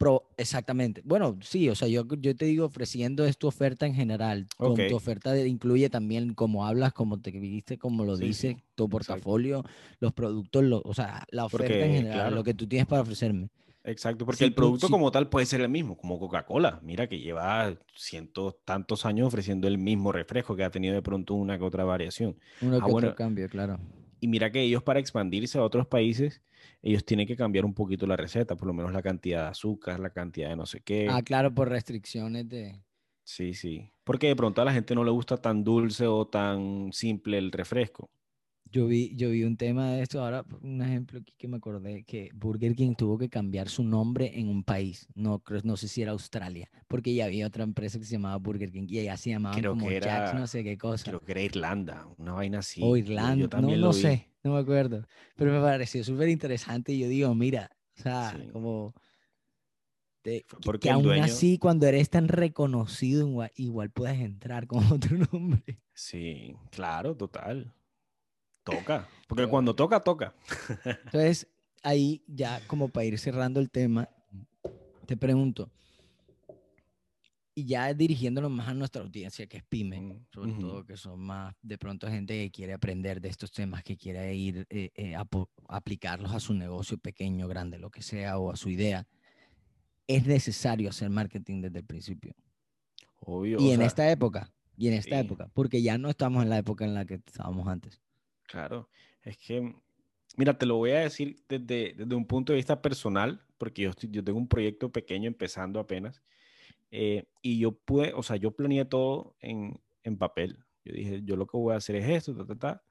[0.02, 1.00] Pro, exactamente.
[1.04, 4.48] Bueno, sí, o sea, yo, yo te digo ofreciendo es tu oferta en general.
[4.56, 9.64] Con tu oferta incluye también cómo hablas, cómo te viste, cómo lo dices, tu portafolio,
[10.00, 13.48] los productos, o sea, la oferta en general, lo que tú tienes para ofrecerme.
[13.84, 16.80] Exacto, porque el producto como tal puede ser el mismo, como Coca-Cola.
[16.82, 21.34] Mira que lleva cientos tantos años ofreciendo el mismo refresco que ha tenido de pronto
[21.34, 22.36] una que otra variación.
[22.60, 23.78] Uno ah, que otro cambio, claro.
[24.18, 26.42] Y mira que ellos para expandirse a otros países,
[26.82, 30.00] ellos tienen que cambiar un poquito la receta, por lo menos la cantidad de azúcar,
[30.00, 31.06] la cantidad de no sé qué.
[31.08, 32.82] Ah, claro, por restricciones de...
[33.24, 33.92] Sí, sí.
[34.02, 37.52] Porque de pronto a la gente no le gusta tan dulce o tan simple el
[37.52, 38.10] refresco.
[38.72, 42.04] Yo vi, yo vi un tema de esto, ahora un ejemplo aquí que me acordé,
[42.04, 46.00] que Burger King tuvo que cambiar su nombre en un país, no, no sé si
[46.00, 49.28] era Australia, porque ya había otra empresa que se llamaba Burger King y ella se
[49.28, 51.10] llamaba como Jack, no sé qué cosa.
[51.10, 52.80] Creo que era Irlanda, una vaina así.
[52.82, 55.04] O Irlanda, también no, no sé, no me acuerdo,
[55.36, 57.68] pero me pareció súper interesante y yo digo, mira,
[57.98, 58.94] o sea, como
[60.22, 64.78] que- porque que aún dueño- así, cuando eres tan reconocido, igual, igual puedes entrar con
[65.14, 65.82] otro nombre.
[65.92, 67.74] Sí, claro, total.
[68.64, 69.08] Toca.
[69.26, 70.34] Porque cuando toca, toca.
[71.04, 71.46] Entonces,
[71.82, 74.08] ahí ya como para ir cerrando el tema,
[75.06, 75.70] te pregunto,
[77.54, 80.60] y ya dirigiéndonos más a nuestra audiencia, que es pyme, Mm, sobre ujú.
[80.60, 84.34] todo que son más de pronto gente que quiere aprender de estos temas, que quiere
[84.34, 85.26] ir eh, eh, a
[85.68, 89.06] aplicarlos a su negocio pequeño, grande, lo que sea, o a su idea.
[90.06, 92.34] Es necesario hacer marketing desde el principio.
[93.20, 93.60] Obvio.
[93.60, 95.20] Y en sea, esta época, y en esta sí.
[95.20, 98.00] época, porque ya no estamos en la época en la que estábamos antes.
[98.52, 98.88] Claro,
[99.22, 99.74] es que,
[100.36, 103.90] mira, te lo voy a decir desde, desde un punto de vista personal, porque yo,
[103.90, 106.22] estoy- yo tengo un proyecto pequeño empezando apenas,
[106.90, 110.58] eh, y yo pude, o sea, yo planeé todo en, en papel.
[110.84, 112.82] Yo dije, yo lo que voy a hacer es esto, ta, ta, ta,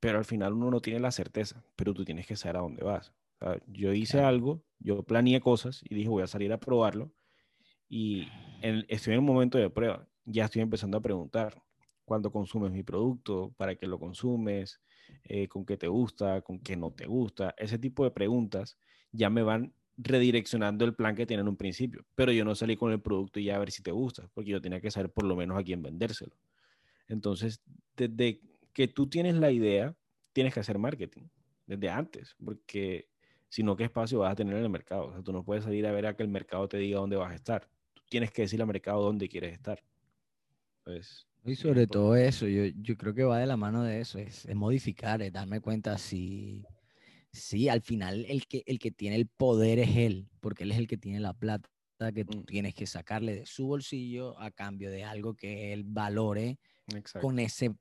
[0.00, 2.82] pero al final uno no tiene la certeza, pero tú tienes que saber a dónde
[2.82, 3.12] vas.
[3.40, 4.28] O sea, yo hice Claro.
[4.28, 7.12] algo, yo planeé cosas y dije, voy a salir a probarlo,
[7.88, 8.26] y
[8.62, 10.08] en- estoy en un momento de prueba.
[10.24, 11.62] Ya estoy empezando a preguntar
[12.10, 14.80] cuándo consumes mi producto, para qué lo consumes,
[15.22, 17.54] eh, con qué te gusta, con qué no te gusta.
[17.56, 18.76] Ese tipo de preguntas
[19.12, 22.04] ya me van redireccionando el plan que tienen en un principio.
[22.16, 24.50] Pero yo no salí con el producto y ya a ver si te gusta, porque
[24.50, 26.36] yo tenía que saber por lo menos a quién vendérselo.
[27.06, 27.62] Entonces,
[27.96, 28.40] desde
[28.72, 29.94] que tú tienes la idea,
[30.32, 31.28] tienes que hacer marketing,
[31.68, 33.08] desde antes, porque
[33.48, 35.06] si no, ¿qué espacio vas a tener en el mercado?
[35.06, 37.14] O sea, tú no puedes salir a ver a que el mercado te diga dónde
[37.14, 37.68] vas a estar.
[37.94, 39.80] Tú tienes que decirle al mercado dónde quieres estar.
[40.82, 44.18] Pues, Y sobre todo eso, yo, yo creo que va de la mano de eso,
[44.18, 46.68] es, es modificar, es darme cuenta si,
[47.32, 50.78] si al final el que, el que tiene el poder es él, porque él es
[50.78, 51.68] el que tiene la plata
[52.14, 52.44] que tú Mm.
[52.46, 56.58] tienes que sacarle de su bolsillo a cambio de algo que él valore
[56.94, 57.20] Exacto.
[57.20, 57.72] con ese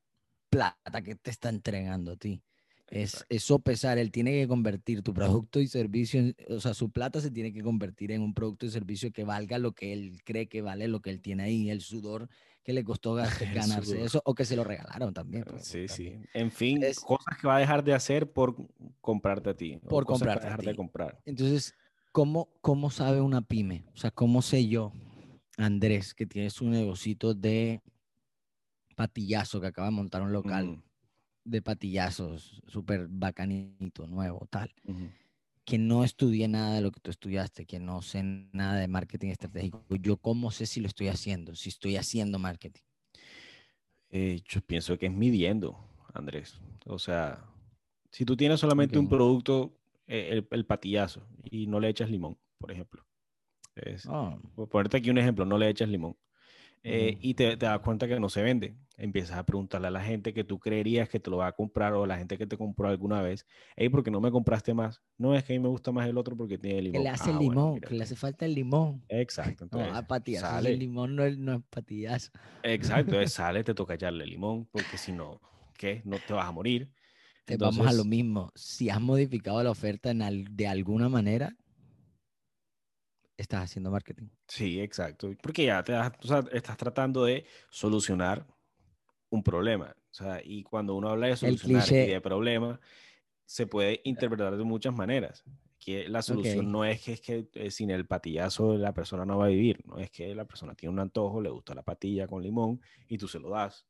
[0.50, 2.44] plata que te está entregando a ti.
[2.90, 6.92] Es, es sopesar, él tiene que convertir tu producto y servicio, en- o sea, su
[6.92, 10.18] plata se tiene que convertir en un producto y servicio que valga lo que él
[10.26, 12.30] cree que vale, lo que él tiene ahí, el sudor
[12.64, 13.14] que le costó
[13.54, 15.44] ganarse eso, o que se lo regalaron también.
[15.62, 16.06] Sí, pues, sí.
[16.06, 16.30] también.
[16.34, 18.56] En fin, Es- cosas que va a dejar de hacer por
[19.02, 19.80] comprarte a ti.
[19.88, 21.22] Por comprarte dejar de comprar.
[21.26, 21.74] Entonces,
[22.12, 23.86] ¿cómo, ¿cómo sabe una pyme?
[23.94, 24.94] O sea, ¿cómo sé yo,
[25.58, 27.82] Andrés, que tiene su negocito de
[28.96, 30.84] patillazo, que acaba de montar un local
[31.46, 34.74] de patillazos, súper bacanito, nuevo, tal?
[35.70, 39.30] Que no estudié nada de lo que tú estudiaste, que no sé nada de marketing
[39.30, 42.82] estratégico, yo cómo sé si lo estoy haciendo, si estoy haciendo marketing.
[44.10, 45.78] Eh, yo pienso que es midiendo,
[46.14, 46.60] Andrés.
[46.86, 47.46] O sea,
[48.12, 52.38] si tú tienes solamente un producto, eh, el, el patillazo, y no le echas limón,
[52.58, 53.06] por ejemplo.
[53.76, 56.18] Es- Oh, Por ponerte aquí un ejemplo, no le echas limón.
[56.84, 58.78] Eh, y te, te das cuenta que no se vende.
[58.98, 61.94] Empiezas a preguntarle a la gente que tú creerías que te lo va a comprar
[61.94, 64.74] o a la gente que te compró alguna vez, hey, ¿por qué no me compraste
[64.74, 65.02] más?
[65.18, 67.00] No, es que a mí me gusta más el otro porque tiene que limón.
[67.00, 69.08] le hace Ah, el bueno, limón, mira que le hace falta el limón.
[69.10, 70.74] Exacto, No, entonces patillazo, sale.
[70.74, 72.32] el limón no es, no es patillazo.
[72.62, 75.42] Exacto, entonces sale, te toca echarle limón, porque si no,
[75.78, 76.02] ¿qué?
[76.06, 76.94] No te vas a morir.
[77.48, 78.52] Vamos a lo mismo.
[78.56, 81.56] Si has modificado la oferta en al- de alguna manera,
[83.42, 84.28] estás haciendo marketing.
[84.48, 88.48] sí, exacto, porque ya te das- o sea, estás tratando de solucionar
[89.30, 89.96] un problema.
[90.12, 92.80] O sea, y cuando uno habla de solucionar y cliché- de problema,
[93.46, 95.46] se puede interpretar de muchas maneras.
[95.80, 99.40] Que la solución no es que, es que eh, sin el patillazo la persona no
[99.40, 102.28] va a vivir, no es que la persona tiene un antojo, le gusta la patilla
[102.28, 103.89] con limón y tú se lo das.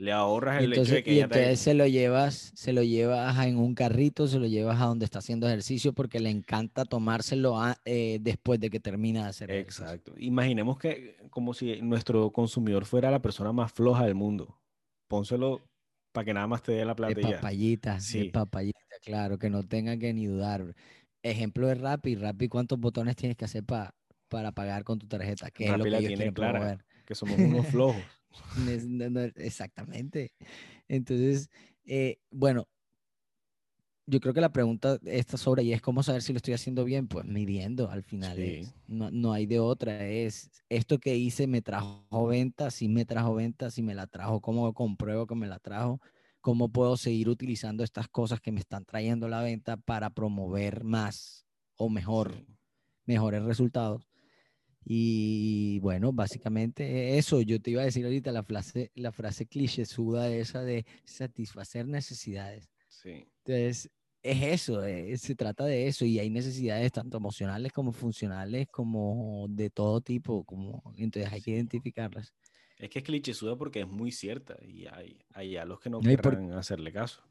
[0.00, 2.72] Le ahorras el hecho de entonces, que y ella te- entonces se lo llevas, se
[2.72, 6.30] lo llevas en un carrito, se lo llevas a donde está haciendo ejercicio porque le
[6.30, 9.84] encanta tomárselo a- eh, después de que termina de hacer ejercicio.
[9.84, 10.14] Exacto.
[10.16, 14.58] Imaginemos que como si nuestro consumidor fuera la persona más floja del mundo.
[15.06, 15.60] Pónselo
[16.12, 17.36] para que nada más te dé la De plata ya.
[17.36, 18.24] papayita, de Sí.
[18.30, 20.74] papayita, claro, que no tengan que ni dudar.
[21.22, 23.94] Ejemplo de Rappi, Rappi, ¿cuántos botones tienes que hacer pa-
[24.28, 25.50] para pagar con tu tarjeta?
[25.50, 26.84] Que es lo que la tiene clara, promover.
[27.04, 27.96] que somos unos flojos.
[28.88, 30.32] No, no, exactamente.
[30.88, 31.50] Entonces,
[31.84, 32.68] eh, bueno,
[34.06, 36.84] yo creo que la pregunta está sobre y es cómo saber si lo estoy haciendo
[36.84, 38.36] bien, pues midiendo al final.
[38.36, 38.42] Sí.
[38.60, 40.04] es- no, no hay de otra.
[40.08, 44.40] Es esto que hice me trajo venta, si me trajo venta, si me la trajo,
[44.40, 46.00] cómo compruebo que me la trajo,
[46.40, 51.46] cómo puedo seguir utilizando estas cosas que me están trayendo la venta para promover más
[51.76, 52.44] o mejor
[53.06, 54.09] mejores resultados.
[54.92, 60.28] Y bueno, básicamente eso, yo te iba a decir ahorita la frase, la frase clichésuda
[60.32, 62.68] esa de satisfacer necesidades.
[62.88, 63.24] Sí.
[63.44, 63.88] Entonces,
[64.20, 69.46] es eso, eh, se trata de eso y hay necesidades tanto emocionales como funcionales, como
[69.48, 72.34] de todo tipo, como entonces hay que identificarlas.
[72.76, 76.00] Es que es clichésuda porque es muy cierta y hay, hay a los que no
[76.00, 77.22] No, por- hacerle caso.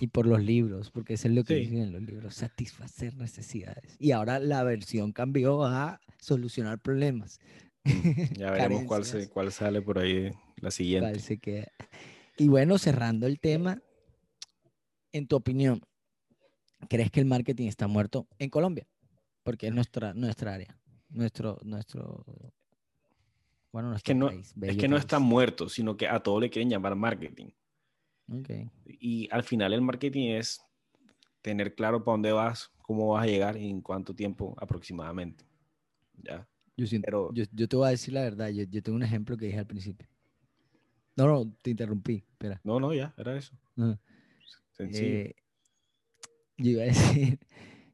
[0.00, 1.60] Y por los libros, porque eso es lo que Sí.
[1.60, 3.96] dicen en los libros, satisfacer necesidades.
[3.98, 7.38] Y ahora la versión cambió a solucionar problemas.
[7.84, 8.50] Mm, Ya
[8.80, 11.18] veremos cuál, se, cuál sale por ahí la siguiente.
[11.20, 11.68] se queda.
[12.38, 13.82] Y bueno, cerrando el tema,
[15.12, 15.82] en tu opinión,
[16.88, 18.86] ¿crees que el marketing está muerto en Colombia?
[19.42, 20.78] Porque es nuestra, nuestra área,
[21.10, 22.24] nuestro, nuestro,
[23.72, 26.40] bueno, Es nuestro que no, país, es que no está muerto, sino que a todo
[26.40, 27.48] le quieren llamar marketing.
[28.30, 28.50] Ok.
[28.86, 30.60] Y al final el marketing es
[31.42, 35.44] tener claro para dónde vas, cómo vas a llegar y en cuánto tiempo aproximadamente.
[36.22, 36.46] ¿Ya?
[36.76, 39.02] Yo, siento- Pero- yo, yo te voy a decir la verdad, yo, yo tengo un
[39.02, 40.08] ejemplo que dije al principio.
[41.16, 42.60] No, no, te interrumpí, espera.
[42.64, 43.54] No, no, ya, era eso.
[44.72, 45.08] Sencillo.
[45.16, 45.34] Eh,
[46.56, 46.86] yo iba a
[47.34, 47.38] decir,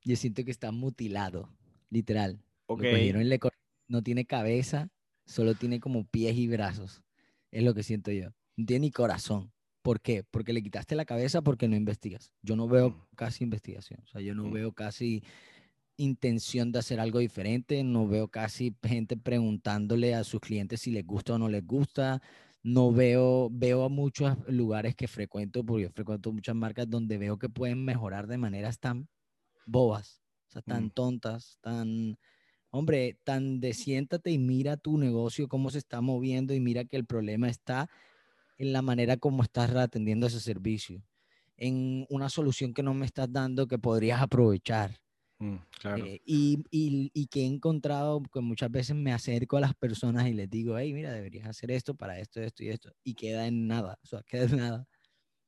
[0.05, 1.49] yo siento que está mutilado,
[1.91, 2.35] literal.
[2.69, 3.41] Lo ok, cogieron y le
[3.89, 4.91] no tiene cabeza,
[5.25, 7.03] solo tiene como pies y brazos.
[7.51, 8.31] Es lo que siento yo.
[8.57, 9.53] No tiene ni corazón.
[9.87, 10.25] ¿Por qué?
[10.25, 12.33] Porque le quitaste la cabeza porque no investigas.
[12.43, 13.03] Yo no veo Mm.
[13.15, 14.01] casi investigación.
[14.03, 14.53] O sea, yo no Mm.
[14.53, 15.23] veo casi
[15.97, 17.85] intención de hacer algo diferente.
[17.85, 22.21] No veo casi gente preguntándole a sus clientes si les gusta o no les gusta.
[22.65, 27.39] No veo, veo a muchos lugares que frecuento, porque yo frecuento muchas marcas donde veo
[27.39, 29.09] que pueden mejorar de maneras tan
[29.67, 30.91] bobas, o sea, tan Mm.
[30.91, 32.19] tontas, tan,
[32.71, 36.97] hombre, tan de siéntate y mira tu negocio, cómo se está moviendo y mira que
[36.97, 37.89] el problema está
[38.59, 41.03] en la manera como estás atendiendo ese servicio,
[41.57, 44.97] en una solución que no me estás dando que podrías aprovechar.
[45.39, 46.05] Mm, claro.
[46.05, 50.27] Eh, y, y- y que he encontrado que muchas veces me acerco a las personas
[50.29, 53.47] y les digo, hey, mira, deberías hacer esto para esto, esto y esto, y queda
[53.47, 54.89] en nada, o sea, queda en nada.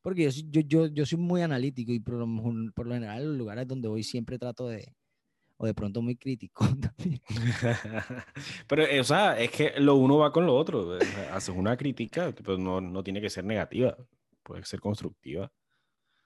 [0.03, 2.27] Porque yo, soy- yo, yo, yo soy muy analítico y por lo,
[2.75, 4.97] por lo general en los lugares donde voy siempre trato de,
[5.59, 7.21] o de pronto muy crítico también.
[8.67, 10.89] Pero, eh, o sea, es que lo uno va con lo otro.
[10.89, 13.97] o sea, haces una crítica, pero no, no tiene que ser negativa,
[14.43, 15.51] puede ser constructiva.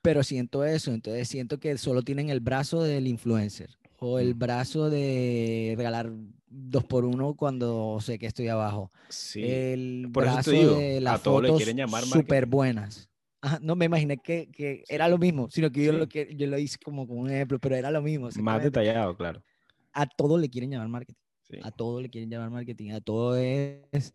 [0.02, 4.38] Pero siento eso, entonces siento que solo tienen el brazo del influencer o el Mm.
[4.38, 6.10] brazo de regalar
[6.48, 8.90] dos por uno cuando sé que estoy abajo.
[9.08, 9.42] Sí.
[9.44, 12.50] el por eso te brazo digo, de a las le fotos quieren llamar súper marketing.
[12.50, 13.08] buenas.
[13.44, 14.94] Ajá, no me imaginé que, que Sí.
[14.94, 17.58] era lo mismo, sino que yo, lo que yo lo hice como, como un ejemplo,
[17.58, 18.28] pero era lo mismo.
[18.40, 19.42] Más detallado, claro.
[19.92, 21.20] A todo le quieren llamar marketing.
[21.42, 21.58] Sí.
[21.62, 22.92] A todo le quieren llamar marketing.
[22.92, 24.14] A todo es.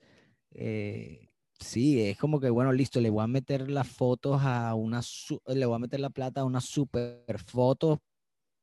[0.52, 1.28] eh,
[1.60, 5.02] sí, es como que, bueno, listo, le voy a meter las fotos a una.
[5.48, 8.00] Le voy a meter la plata a unas super fotos,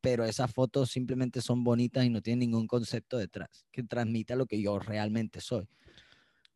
[0.00, 4.46] pero esas fotos simplemente son bonitas y no tienen ningún concepto detrás que transmita lo
[4.46, 5.68] que yo realmente soy.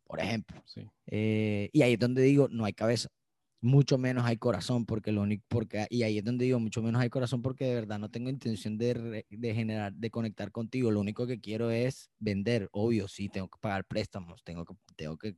[0.05, 0.63] Por ejemplo.
[0.67, 0.83] Sí.
[1.07, 3.11] Eh, y ahí es donde digo, no hay cabeza,
[3.61, 7.01] mucho menos hay corazón, porque lo único, porque, y ahí es donde digo, mucho menos
[7.03, 10.91] hay corazón porque de verdad no tengo intención de, re- de generar, de conectar contigo,
[10.91, 15.17] lo único que quiero es vender, obvio, sí, tengo que pagar préstamos, tengo que, tengo
[15.19, 15.37] que,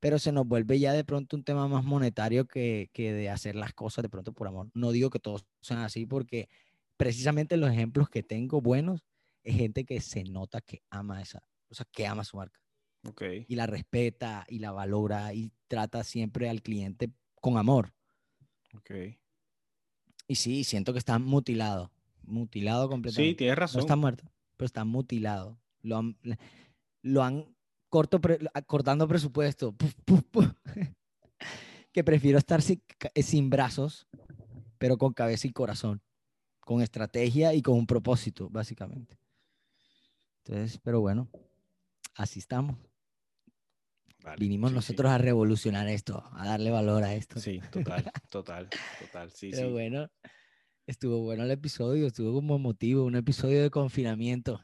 [0.00, 3.56] pero se nos vuelve ya de pronto un tema más monetario que, que de hacer
[3.56, 4.70] las cosas de pronto por amor.
[4.74, 6.48] No digo que todos sean así porque
[6.96, 9.02] precisamente los ejemplos que tengo buenos
[9.42, 12.60] es gente que se nota que ama esa, o sea, que ama su marca
[13.04, 13.22] Ok.
[13.46, 17.12] y la respeta y la valora y trata siempre al cliente
[17.46, 17.92] con amor.
[18.74, 18.90] Ok.
[20.26, 21.92] Y sí, siento que está mutilado,
[22.24, 23.34] mutilado Sí, completamente.
[23.36, 23.80] tienes no razón.
[23.82, 24.24] está muerto,
[24.56, 25.60] pero está mutilado.
[25.82, 26.18] Lo han,
[27.02, 27.54] lo han
[27.88, 29.72] corto pre- cortando presupuesto.
[29.72, 30.46] puf, puf, puf.
[31.92, 34.08] que prefiero estar sin, ca- sin brazos,
[34.78, 36.02] pero con cabeza y corazón,
[36.58, 39.20] con estrategia y con un propósito, básicamente.
[40.44, 41.28] Entonces, pero bueno,
[42.16, 42.76] así estamos.
[44.26, 44.74] Vale, Vinimos sí, sí.
[44.74, 47.38] nosotros a revolucionar esto, a darle valor a esto.
[47.38, 48.68] Sí, total, total,
[48.98, 49.30] total.
[49.30, 49.72] Sí, Pero sí.
[49.72, 50.10] bueno,
[50.84, 54.60] estuvo bueno el episodio, estuvo como emotivo, un episodio de confinamiento.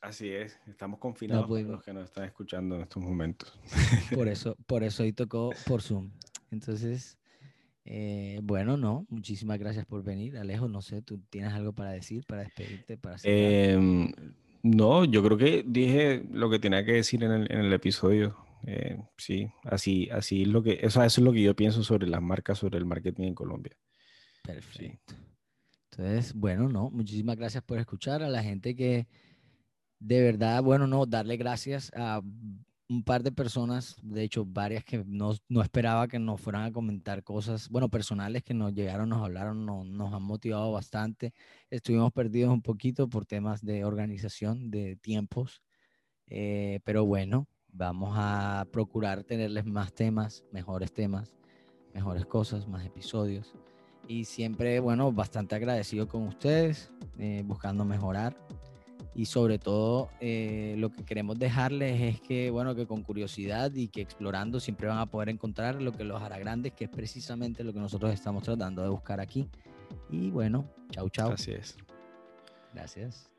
[0.00, 0.60] Así es.
[0.68, 1.72] Estamos confinados pudimos.
[1.72, 3.58] los que nos están escuchando en estos momentos.
[4.14, 6.12] Por eso, por eso hoy tocó por Zoom.
[6.52, 7.18] Entonces,
[7.84, 10.38] eh, bueno, no, muchísimas gracias por venir.
[10.38, 13.16] Alejo, no sé, ¿tú tienes algo para decir, para despedirte, para?
[13.24, 14.12] Em,
[14.62, 18.45] no, yo creo que dije lo que tenía que decir en el, en el episodio.
[18.64, 22.22] Eh, sí, así, así es lo que, eso, es lo que yo pienso sobre las
[22.22, 23.76] marcas, sobre el marketing en Colombia.
[24.42, 25.14] Perfecto.
[25.90, 29.06] Entonces, bueno, no, muchísimas gracias por escuchar a la gente que
[29.98, 32.20] de verdad, bueno, no, darle gracias a
[32.88, 36.72] un par de personas, de hecho, varias que no, no esperaba que nos fueran a
[36.72, 41.32] comentar cosas, bueno, personales que nos llegaron, nos hablaron, no- nos han motivado bastante.
[41.70, 45.62] Estuvimos perdidos un poquito por temas de organización, de tiempos,
[46.26, 51.34] eh, pero bueno, vamos a procurar tenerles más temas, mejores temas,
[51.94, 53.54] mejores cosas, más episodios.
[54.08, 58.36] Y siempre, bueno, bastante agradecido con ustedes, eh, buscando mejorar.
[59.14, 63.88] y sobre todo eh, lo que queremos dejarles es que, bueno, que con curiosidad y
[63.88, 67.64] que explorando siempre van a poder encontrar lo que los hará grandes, que es precisamente
[67.64, 69.48] lo que nosotros estamos tratando de buscar aquí.
[70.10, 71.32] Y bueno, chau, chau.
[71.32, 71.76] Así es.
[72.74, 73.35] Gracias.